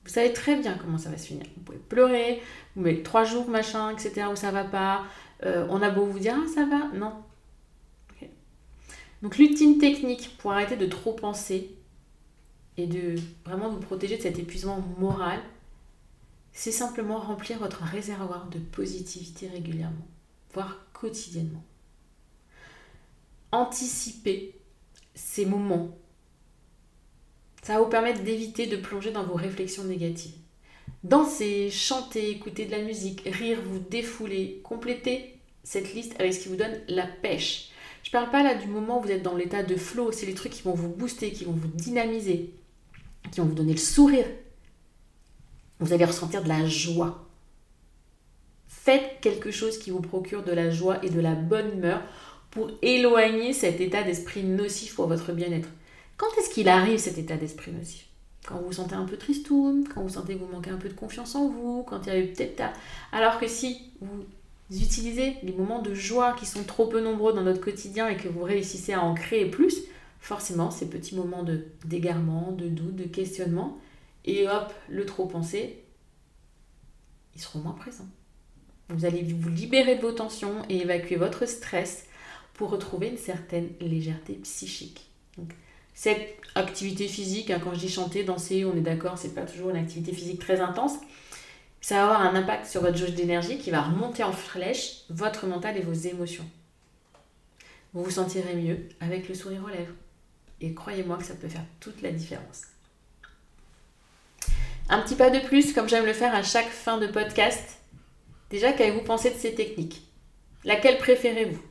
vous 0.04 0.10
savez 0.10 0.32
très 0.32 0.56
bien 0.56 0.78
comment 0.80 0.96
ça 0.96 1.10
va 1.10 1.18
se 1.18 1.26
finir. 1.26 1.44
Vous 1.58 1.62
pouvez 1.62 1.78
pleurer, 1.78 2.40
vous 2.74 2.80
mettez 2.80 3.02
trois 3.02 3.24
jours, 3.24 3.50
machin, 3.50 3.90
etc., 3.90 4.28
où 4.32 4.34
ça 4.34 4.50
va 4.50 4.64
pas. 4.64 5.04
Euh, 5.44 5.66
on 5.68 5.82
a 5.82 5.90
beau 5.90 6.06
vous 6.06 6.18
dire, 6.18 6.34
ah, 6.42 6.48
ça 6.48 6.64
va. 6.64 6.88
Non, 6.96 7.12
donc 9.20 9.36
l'ultime 9.36 9.76
technique 9.76 10.38
pour 10.38 10.52
arrêter 10.52 10.78
de 10.78 10.86
trop 10.86 11.12
penser 11.12 11.70
et 12.78 12.86
de 12.86 13.16
vraiment 13.44 13.68
vous 13.68 13.80
protéger 13.80 14.16
de 14.16 14.22
cet 14.22 14.38
épuisement 14.38 14.82
moral, 14.98 15.38
c'est 16.54 16.72
simplement 16.72 17.18
remplir 17.18 17.58
votre 17.58 17.82
réservoir 17.82 18.48
de 18.48 18.58
positivité 18.58 19.48
régulièrement, 19.48 20.08
voire 20.54 20.78
quotidiennement. 20.94 21.62
Anticiper 23.52 24.54
ces 25.20 25.46
moments. 25.46 25.96
Ça 27.62 27.74
va 27.74 27.80
vous 27.80 27.90
permettre 27.90 28.22
d'éviter 28.22 28.66
de 28.66 28.76
plonger 28.76 29.10
dans 29.10 29.24
vos 29.24 29.34
réflexions 29.34 29.84
négatives. 29.84 30.34
Danser, 31.04 31.70
chanter, 31.70 32.30
écouter 32.30 32.66
de 32.66 32.72
la 32.72 32.82
musique, 32.82 33.22
rire, 33.26 33.58
vous 33.64 33.78
défouler, 33.78 34.60
compléter 34.64 35.36
cette 35.62 35.94
liste 35.94 36.14
avec 36.18 36.34
ce 36.34 36.40
qui 36.40 36.48
vous 36.48 36.56
donne 36.56 36.80
la 36.88 37.06
pêche 37.06 37.70
je 38.02 38.10
parle 38.10 38.30
pas 38.30 38.42
là 38.42 38.54
du 38.54 38.66
moment 38.66 38.98
où 38.98 39.02
vous 39.02 39.10
êtes 39.10 39.22
dans 39.22 39.36
l'état 39.36 39.62
de 39.62 39.76
flow, 39.76 40.12
c'est 40.12 40.26
les 40.26 40.34
trucs 40.34 40.52
qui 40.52 40.62
vont 40.62 40.74
vous 40.74 40.88
booster, 40.88 41.32
qui 41.32 41.44
vont 41.44 41.52
vous 41.52 41.68
dynamiser, 41.68 42.54
qui 43.30 43.40
vont 43.40 43.46
vous 43.46 43.54
donner 43.54 43.72
le 43.72 43.78
sourire. 43.78 44.26
Vous 45.78 45.92
allez 45.92 46.04
ressentir 46.04 46.42
de 46.42 46.48
la 46.48 46.66
joie. 46.66 47.26
Faites 48.68 49.20
quelque 49.20 49.50
chose 49.50 49.78
qui 49.78 49.90
vous 49.90 50.00
procure 50.00 50.42
de 50.42 50.52
la 50.52 50.70
joie 50.70 51.04
et 51.04 51.10
de 51.10 51.20
la 51.20 51.34
bonne 51.34 51.72
humeur 51.72 52.02
pour 52.50 52.70
éloigner 52.82 53.52
cet 53.52 53.80
état 53.80 54.02
d'esprit 54.02 54.42
nocif 54.42 54.94
pour 54.94 55.06
votre 55.06 55.32
bien-être. 55.32 55.68
Quand 56.16 56.26
est-ce 56.38 56.50
qu'il 56.50 56.68
arrive 56.68 56.98
cet 56.98 57.18
état 57.18 57.36
d'esprit 57.36 57.72
nocif? 57.72 58.06
Quand 58.46 58.58
vous 58.58 58.66
vous 58.66 58.72
sentez 58.72 58.94
un 58.94 59.04
peu 59.04 59.16
tristoun, 59.16 59.86
quand 59.86 60.02
vous 60.02 60.08
sentez 60.08 60.34
que 60.34 60.40
vous 60.40 60.52
manquez 60.52 60.70
un 60.70 60.76
peu 60.76 60.88
de 60.88 60.94
confiance 60.94 61.34
en 61.34 61.48
vous, 61.48 61.84
quand 61.84 62.06
il 62.06 62.12
y 62.12 62.16
a 62.16 62.18
eu 62.18 62.26
peut-être... 62.26 62.62
Alors 63.12 63.38
que 63.38 63.46
si 63.46 63.92
vous 64.00 64.24
utilisez 64.70 65.36
les 65.42 65.52
moments 65.52 65.82
de 65.82 65.94
joie 65.94 66.32
qui 66.32 66.46
sont 66.46 66.64
trop 66.64 66.86
peu 66.86 67.00
nombreux 67.00 67.32
dans 67.32 67.42
notre 67.42 67.60
quotidien 67.60 68.08
et 68.08 68.16
que 68.16 68.28
vous 68.28 68.42
réussissez 68.42 68.92
à 68.92 69.02
en 69.02 69.14
créer 69.14 69.46
plus, 69.46 69.82
forcément, 70.20 70.70
ces 70.70 70.88
petits 70.88 71.14
moments 71.14 71.42
de 71.42 71.64
d'égarement, 71.84 72.52
de 72.52 72.68
doute, 72.68 72.96
de 72.96 73.04
questionnement, 73.04 73.78
et 74.24 74.46
hop, 74.48 74.72
le 74.88 75.06
trop 75.06 75.26
pensé, 75.26 75.82
ils 77.34 77.40
seront 77.40 77.60
moins 77.60 77.72
présents. 77.72 78.08
Vous 78.88 79.04
allez 79.04 79.22
vous 79.22 79.48
libérer 79.48 79.96
de 79.96 80.02
vos 80.02 80.12
tensions 80.12 80.62
et 80.68 80.78
évacuer 80.78 81.16
votre 81.16 81.46
stress 81.46 82.06
pour 82.60 82.68
retrouver 82.68 83.08
une 83.08 83.16
certaine 83.16 83.70
légèreté 83.80 84.34
psychique. 84.34 85.10
cette 85.94 86.36
activité 86.54 87.08
physique, 87.08 87.50
hein, 87.50 87.58
quand 87.58 87.72
je 87.72 87.78
dis 87.78 87.88
chanter, 87.88 88.22
danser, 88.22 88.66
on 88.66 88.76
est 88.76 88.82
d'accord, 88.82 89.16
c'est 89.16 89.34
pas 89.34 89.46
toujours 89.46 89.70
une 89.70 89.78
activité 89.78 90.12
physique 90.12 90.40
très 90.40 90.60
intense. 90.60 90.98
Ça 91.80 91.94
va 91.94 92.02
avoir 92.02 92.20
un 92.20 92.34
impact 92.34 92.66
sur 92.66 92.82
votre 92.82 92.98
jauge 92.98 93.14
d'énergie 93.14 93.56
qui 93.56 93.70
va 93.70 93.80
remonter 93.80 94.24
en 94.24 94.32
flèche 94.34 95.04
votre 95.08 95.46
mental 95.46 95.78
et 95.78 95.80
vos 95.80 95.94
émotions. 95.94 96.44
Vous 97.94 98.04
vous 98.04 98.10
sentirez 98.10 98.54
mieux 98.54 98.90
avec 99.00 99.30
le 99.30 99.34
sourire 99.34 99.64
aux 99.64 99.70
lèvres. 99.70 99.94
Et 100.60 100.74
croyez-moi 100.74 101.16
que 101.16 101.24
ça 101.24 101.36
peut 101.36 101.48
faire 101.48 101.64
toute 101.80 102.02
la 102.02 102.12
différence. 102.12 102.64
Un 104.90 105.00
petit 105.00 105.14
pas 105.14 105.30
de 105.30 105.38
plus, 105.38 105.72
comme 105.72 105.88
j'aime 105.88 106.04
le 106.04 106.12
faire 106.12 106.34
à 106.34 106.42
chaque 106.42 106.68
fin 106.68 106.98
de 106.98 107.06
podcast. 107.06 107.78
Déjà, 108.50 108.74
qu'avez-vous 108.74 109.04
pensé 109.04 109.30
de 109.30 109.38
ces 109.38 109.54
techniques? 109.54 110.02
Laquelle 110.64 110.98
préférez-vous? 110.98 111.69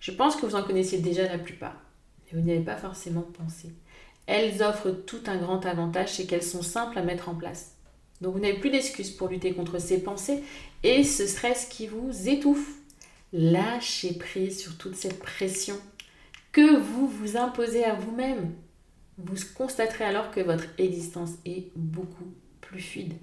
Je 0.00 0.10
pense 0.10 0.36
que 0.36 0.46
vous 0.46 0.54
en 0.54 0.62
connaissiez 0.62 0.98
déjà 0.98 1.24
la 1.24 1.38
plupart, 1.38 1.76
mais 2.24 2.38
vous 2.38 2.44
n'y 2.44 2.52
avez 2.52 2.64
pas 2.64 2.76
forcément 2.76 3.20
pensé. 3.20 3.68
Elles 4.26 4.62
offrent 4.62 4.90
tout 4.90 5.20
un 5.26 5.36
grand 5.36 5.64
avantage, 5.66 6.14
c'est 6.14 6.26
qu'elles 6.26 6.42
sont 6.42 6.62
simples 6.62 6.98
à 6.98 7.02
mettre 7.02 7.28
en 7.28 7.34
place. 7.34 7.76
Donc 8.20 8.34
vous 8.34 8.40
n'avez 8.40 8.58
plus 8.58 8.70
d'excuses 8.70 9.10
pour 9.10 9.28
lutter 9.28 9.52
contre 9.52 9.78
ces 9.78 10.02
pensées 10.02 10.42
et 10.82 11.04
ce 11.04 11.26
stress 11.26 11.66
qui 11.66 11.86
vous 11.86 12.28
étouffe. 12.28 12.76
Lâchez 13.32 14.14
prise 14.14 14.60
sur 14.60 14.76
toute 14.76 14.96
cette 14.96 15.18
pression 15.18 15.76
que 16.52 16.78
vous 16.78 17.06
vous 17.06 17.36
imposez 17.36 17.84
à 17.84 17.94
vous-même. 17.94 18.52
Vous 19.18 19.36
constaterez 19.54 20.04
alors 20.04 20.30
que 20.30 20.40
votre 20.40 20.64
existence 20.78 21.32
est 21.44 21.70
beaucoup 21.76 22.32
plus 22.60 22.80
fluide. 22.80 23.14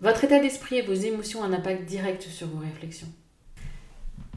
Votre 0.00 0.24
état 0.24 0.40
d'esprit 0.40 0.76
et 0.76 0.82
vos 0.82 0.94
émotions 0.94 1.40
ont 1.40 1.44
un 1.44 1.52
impact 1.52 1.84
direct 1.84 2.22
sur 2.22 2.46
vos 2.46 2.60
réflexions. 2.60 3.12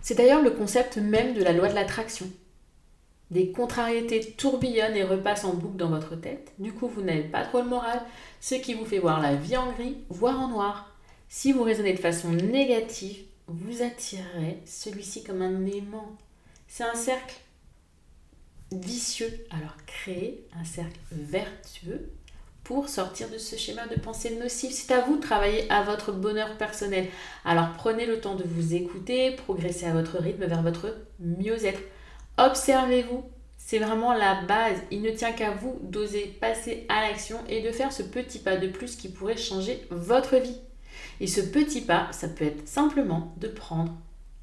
C'est 0.04 0.16
d'ailleurs 0.16 0.42
le 0.42 0.52
concept 0.52 0.98
même 0.98 1.34
de 1.34 1.42
la 1.42 1.54
loi 1.54 1.70
de 1.70 1.76
l'attraction. 1.76 2.30
Des 3.32 3.54
contrariétés 3.54 4.34
tourbillonnent 4.38 4.98
et 4.98 5.04
repassent 5.04 5.46
en 5.46 5.54
boucle 5.54 5.78
dans 5.78 5.90
votre 5.90 6.18
tête. 6.18 6.52
Du 6.60 6.74
coup, 6.74 6.90
vous 6.90 7.02
n'avez 7.02 7.24
pas 7.24 7.46
trop 7.46 7.62
le 7.62 7.70
moral, 7.70 8.02
ce 8.42 8.56
qui 8.56 8.74
vous 8.74 8.86
fait 8.86 9.00
voir 9.00 9.22
la 9.22 9.34
vie 9.34 9.56
en 9.56 9.72
gris, 9.72 9.96
voire 10.10 10.42
en 10.42 10.50
noir. 10.50 10.94
Si 11.30 11.54
vous 11.54 11.64
raisonnez 11.64 11.94
de 11.94 12.00
façon 12.00 12.32
négative, 12.32 13.24
vous 13.48 13.82
attirerez 13.82 14.60
celui-ci 14.66 15.24
comme 15.24 15.42
un 15.42 15.66
aimant. 15.66 16.18
C'est 16.68 16.84
un 16.84 16.96
cercle 16.96 17.40
vicieux. 18.74 19.32
Alors 19.52 19.78
créez 19.86 20.46
un 20.60 20.66
cercle 20.66 21.00
vertueux 21.12 22.12
pour 22.64 22.90
sortir 22.90 23.30
de 23.30 23.38
ce 23.38 23.56
schéma 23.56 23.88
de 23.88 24.00
pensée 24.00 24.36
nocive. 24.36 24.72
C'est 24.72 24.94
à 24.94 25.02
vous 25.02 25.18
de 25.18 25.22
travailler 25.22 25.70
à 25.72 25.84
votre 25.84 26.12
bonheur 26.12 26.58
personnel. 26.58 27.08
Alors 27.46 27.74
prenez 27.78 28.06
le 28.06 28.22
temps 28.22 28.36
de 28.36 28.44
vous 28.44 28.74
écouter, 28.74 29.32
progressez 29.32 29.86
à 29.86 29.94
votre 29.94 30.18
rythme 30.18 30.46
vers 30.46 30.62
votre 30.62 30.96
mieux-être. 31.20 31.82
Observez-vous. 32.38 33.24
C'est 33.58 33.80
vraiment 33.80 34.14
la 34.14 34.42
base. 34.42 34.78
Il 34.92 35.02
ne 35.02 35.12
tient 35.12 35.32
qu'à 35.32 35.52
vous 35.52 35.80
d'oser 35.84 36.36
passer 36.42 36.86
à 36.90 37.08
l'action 37.08 37.38
et 37.48 37.62
de 37.62 37.72
faire 37.72 37.94
ce 37.94 38.04
petit 38.04 38.40
pas 38.40 38.58
de 38.58 38.68
plus 38.68 38.98
qui 38.98 39.08
pourrait 39.08 39.38
changer 39.38 39.86
votre 39.90 40.36
vie. 40.36 40.58
Et 41.22 41.28
ce 41.28 41.40
petit 41.40 41.82
pas, 41.82 42.08
ça 42.12 42.28
peut 42.28 42.46
être 42.46 42.68
simplement 42.68 43.34
de 43.38 43.48
prendre 43.48 43.94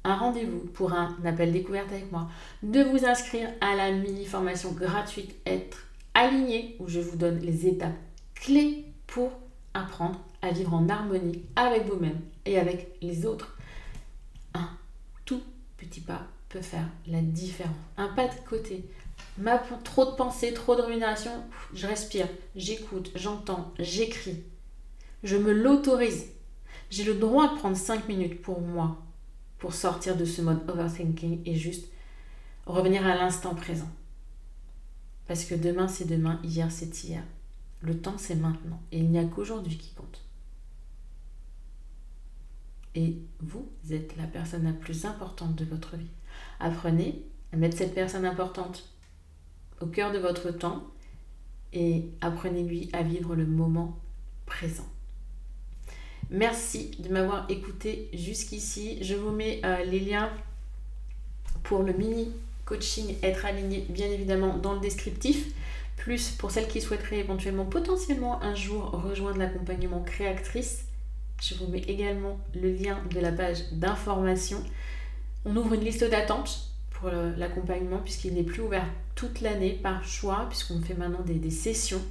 un 0.03 0.15
rendez-vous 0.15 0.65
pour 0.73 0.93
un 0.93 1.15
appel 1.25 1.51
découverte 1.51 1.91
avec 1.91 2.11
moi, 2.11 2.27
de 2.63 2.81
vous 2.81 3.05
inscrire 3.05 3.49
à 3.61 3.75
la 3.75 3.91
mini-formation 3.91 4.71
gratuite 4.71 5.35
Être 5.45 5.85
aligné 6.13 6.75
où 6.79 6.87
je 6.87 6.99
vous 6.99 7.17
donne 7.17 7.39
les 7.39 7.67
étapes 7.67 7.93
clés 8.41 8.85
pour 9.07 9.31
apprendre 9.73 10.19
à 10.41 10.51
vivre 10.51 10.73
en 10.73 10.89
harmonie 10.89 11.43
avec 11.55 11.85
vous-même 11.85 12.19
et 12.45 12.57
avec 12.59 12.97
les 13.01 13.25
autres. 13.25 13.55
Un 14.53 14.69
tout 15.25 15.41
petit 15.77 16.01
pas 16.01 16.23
peut 16.49 16.61
faire 16.61 16.87
la 17.07 17.21
différence. 17.21 17.75
Un 17.97 18.09
pas 18.09 18.27
de 18.27 18.35
côté. 18.49 18.83
Ma, 19.37 19.59
trop 19.59 20.05
de 20.05 20.15
pensées, 20.15 20.53
trop 20.53 20.75
de 20.75 20.81
rumination, 20.81 21.31
je 21.73 21.87
respire, 21.87 22.27
j'écoute, 22.55 23.11
j'entends, 23.15 23.71
j'écris. 23.79 24.43
Je 25.23 25.37
me 25.37 25.53
l'autorise. 25.53 26.25
J'ai 26.89 27.03
le 27.03 27.13
droit 27.13 27.53
de 27.53 27.57
prendre 27.57 27.77
5 27.77 28.09
minutes 28.09 28.41
pour 28.41 28.59
moi, 28.59 28.97
pour 29.59 29.73
sortir 29.73 30.17
de 30.17 30.25
ce 30.25 30.41
mode 30.41 30.69
overthinking 30.69 31.41
et 31.45 31.55
juste 31.55 31.87
revenir 32.65 33.05
à 33.05 33.15
l'instant 33.15 33.55
présent. 33.55 33.89
Parce 35.27 35.45
que 35.45 35.55
demain 35.55 35.87
c'est 35.87 36.05
demain, 36.05 36.41
hier 36.43 36.69
c'est 36.71 37.03
hier. 37.03 37.23
Le 37.81 37.99
temps 37.99 38.17
c'est 38.17 38.35
maintenant. 38.35 38.81
Et 38.91 38.99
il 38.99 39.09
n'y 39.09 39.19
a 39.19 39.25
qu'aujourd'hui 39.25 39.77
qui 39.77 39.93
compte. 39.93 40.21
Et 42.95 43.17
vous 43.39 43.69
êtes 43.89 44.17
la 44.17 44.25
personne 44.25 44.65
la 44.65 44.73
plus 44.73 45.05
importante 45.05 45.55
de 45.55 45.65
votre 45.65 45.95
vie. 45.95 46.09
Apprenez 46.59 47.23
à 47.53 47.57
mettre 47.57 47.77
cette 47.77 47.95
personne 47.95 48.25
importante 48.25 48.89
au 49.79 49.87
cœur 49.87 50.11
de 50.11 50.19
votre 50.19 50.51
temps 50.51 50.83
et 51.73 52.09
apprenez-lui 52.21 52.89
à 52.93 53.01
vivre 53.01 53.35
le 53.35 53.45
moment 53.45 53.97
présent. 54.45 54.87
Merci 56.29 56.91
de 56.99 57.09
m'avoir 57.09 57.49
écouté 57.49 58.09
jusqu'ici. 58.13 59.03
Je 59.03 59.15
vous 59.15 59.31
mets 59.31 59.61
euh, 59.65 59.83
les 59.83 59.99
liens 59.99 60.29
pour 61.63 61.83
le 61.83 61.93
mini 61.93 62.31
coaching 62.65 63.15
être 63.21 63.45
aligné 63.45 63.85
bien 63.89 64.09
évidemment 64.09 64.57
dans 64.57 64.73
le 64.73 64.79
descriptif. 64.79 65.53
Plus 66.01 66.31
pour 66.31 66.49
celles 66.49 66.67
qui 66.67 66.81
souhaiteraient 66.81 67.19
éventuellement 67.19 67.65
potentiellement 67.65 68.41
un 68.41 68.55
jour 68.55 68.89
rejoindre 68.89 69.37
l'accompagnement 69.37 70.01
créatrice, 70.01 70.85
je 71.39 71.53
vous 71.53 71.67
mets 71.67 71.83
également 71.87 72.39
le 72.55 72.71
lien 72.71 72.97
de 73.13 73.19
la 73.19 73.31
page 73.31 73.71
d'information. 73.71 74.63
On 75.45 75.55
ouvre 75.55 75.75
une 75.75 75.83
liste 75.83 76.03
d'attente 76.03 76.71
pour 76.89 77.11
l'accompagnement 77.11 77.99
puisqu'il 77.99 78.33
n'est 78.33 78.41
plus 78.41 78.63
ouvert 78.63 78.87
toute 79.13 79.41
l'année 79.41 79.73
par 79.73 80.03
choix 80.03 80.47
puisqu'on 80.49 80.81
fait 80.81 80.95
maintenant 80.95 81.23
des 81.23 81.51
sessions 81.51 82.01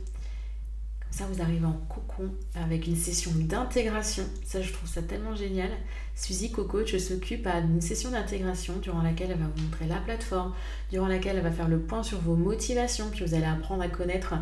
ça, 1.10 1.24
vous 1.26 1.42
arrivez 1.42 1.66
en 1.66 1.78
cocon 1.88 2.30
avec 2.54 2.86
une 2.86 2.96
session 2.96 3.32
d'intégration. 3.34 4.22
Ça, 4.44 4.62
je 4.62 4.72
trouve 4.72 4.88
ça 4.88 5.02
tellement 5.02 5.34
génial. 5.34 5.70
Suzy 6.14 6.52
Coco, 6.52 6.86
je 6.86 6.98
s'occupe 6.98 7.48
d'une 7.48 7.80
session 7.80 8.10
d'intégration 8.10 8.76
durant 8.76 9.02
laquelle 9.02 9.30
elle 9.32 9.38
va 9.38 9.46
vous 9.54 9.62
montrer 9.62 9.86
la 9.86 9.96
plateforme, 9.96 10.54
durant 10.90 11.08
laquelle 11.08 11.36
elle 11.36 11.42
va 11.42 11.50
faire 11.50 11.68
le 11.68 11.80
point 11.80 12.02
sur 12.02 12.20
vos 12.20 12.36
motivations, 12.36 13.10
puis 13.10 13.24
vous 13.24 13.34
allez 13.34 13.44
apprendre 13.44 13.82
à 13.82 13.88
connaître 13.88 14.34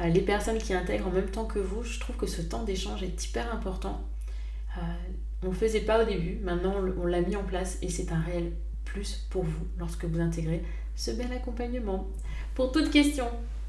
euh, 0.00 0.08
les 0.08 0.20
personnes 0.20 0.58
qui 0.58 0.74
intègrent 0.74 1.08
en 1.08 1.12
même 1.12 1.30
temps 1.30 1.46
que 1.46 1.58
vous. 1.58 1.82
Je 1.82 1.98
trouve 2.00 2.16
que 2.16 2.26
ce 2.26 2.42
temps 2.42 2.64
d'échange 2.64 3.02
est 3.02 3.24
hyper 3.24 3.52
important. 3.54 4.02
Euh, 4.76 4.80
on 5.42 5.46
ne 5.46 5.52
le 5.52 5.56
faisait 5.56 5.80
pas 5.80 6.02
au 6.02 6.06
début, 6.06 6.38
maintenant 6.42 6.74
on 7.00 7.06
l'a 7.06 7.22
mis 7.22 7.34
en 7.34 7.44
place 7.44 7.78
et 7.80 7.88
c'est 7.88 8.12
un 8.12 8.20
réel 8.20 8.52
plus 8.84 9.26
pour 9.30 9.44
vous 9.44 9.66
lorsque 9.78 10.04
vous 10.04 10.20
intégrez 10.20 10.62
ce 10.96 11.12
bel 11.12 11.32
accompagnement. 11.32 12.08
Pour 12.54 12.72
toute 12.72 12.90
question 12.90 13.26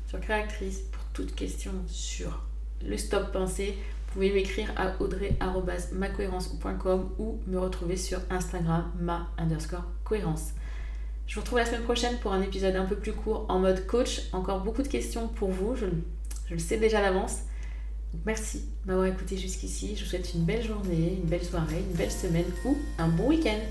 sur 0.08 0.20
Créatrice, 0.20 0.82
toute 1.14 1.36
question 1.36 1.72
sur 1.88 2.42
le 2.86 2.98
stop 2.98 3.32
pensée, 3.32 3.78
vous 4.08 4.14
pouvez 4.14 4.32
m'écrire 4.32 4.72
à 4.76 5.02
audrey.macohérence.com 5.02 7.10
ou 7.18 7.40
me 7.48 7.58
retrouver 7.60 7.96
sur 7.98 8.20
Instagram 8.30 8.92
ma 9.00 9.30
underscore 9.38 9.86
cohérence. 10.04 10.50
Je 11.28 11.36
vous 11.36 11.42
retrouve 11.42 11.60
la 11.60 11.66
semaine 11.66 11.84
prochaine 11.84 12.18
pour 12.18 12.34
un 12.34 12.42
épisode 12.42 12.76
un 12.76 12.86
peu 12.86 12.98
plus 12.98 13.14
court 13.14 13.46
en 13.48 13.60
mode 13.60 13.88
coach. 13.88 14.24
Encore 14.34 14.60
beaucoup 14.62 14.82
de 14.82 14.90
questions 14.90 15.30
pour 15.30 15.52
vous, 15.52 15.78
je, 15.78 15.86
le 16.50 16.60
sais 16.60 16.76
déjà 16.78 17.00
d'avance. 17.00 17.44
Merci 18.26 18.66
de 18.84 18.92
m'avoir 18.92 19.08
écouté 19.08 19.38
jusqu'ici. 19.38 19.96
Je 19.96 20.04
vous 20.04 20.10
souhaite 20.10 20.34
une 20.34 20.44
belle 20.44 20.64
journée, 20.64 21.18
une 21.24 21.30
belle 21.30 21.46
soirée, 21.46 21.82
une 21.90 21.96
belle 21.96 22.12
semaine 22.12 22.44
ou 22.66 22.78
un 22.98 23.08
bon 23.08 23.30
week-end. 23.30 23.62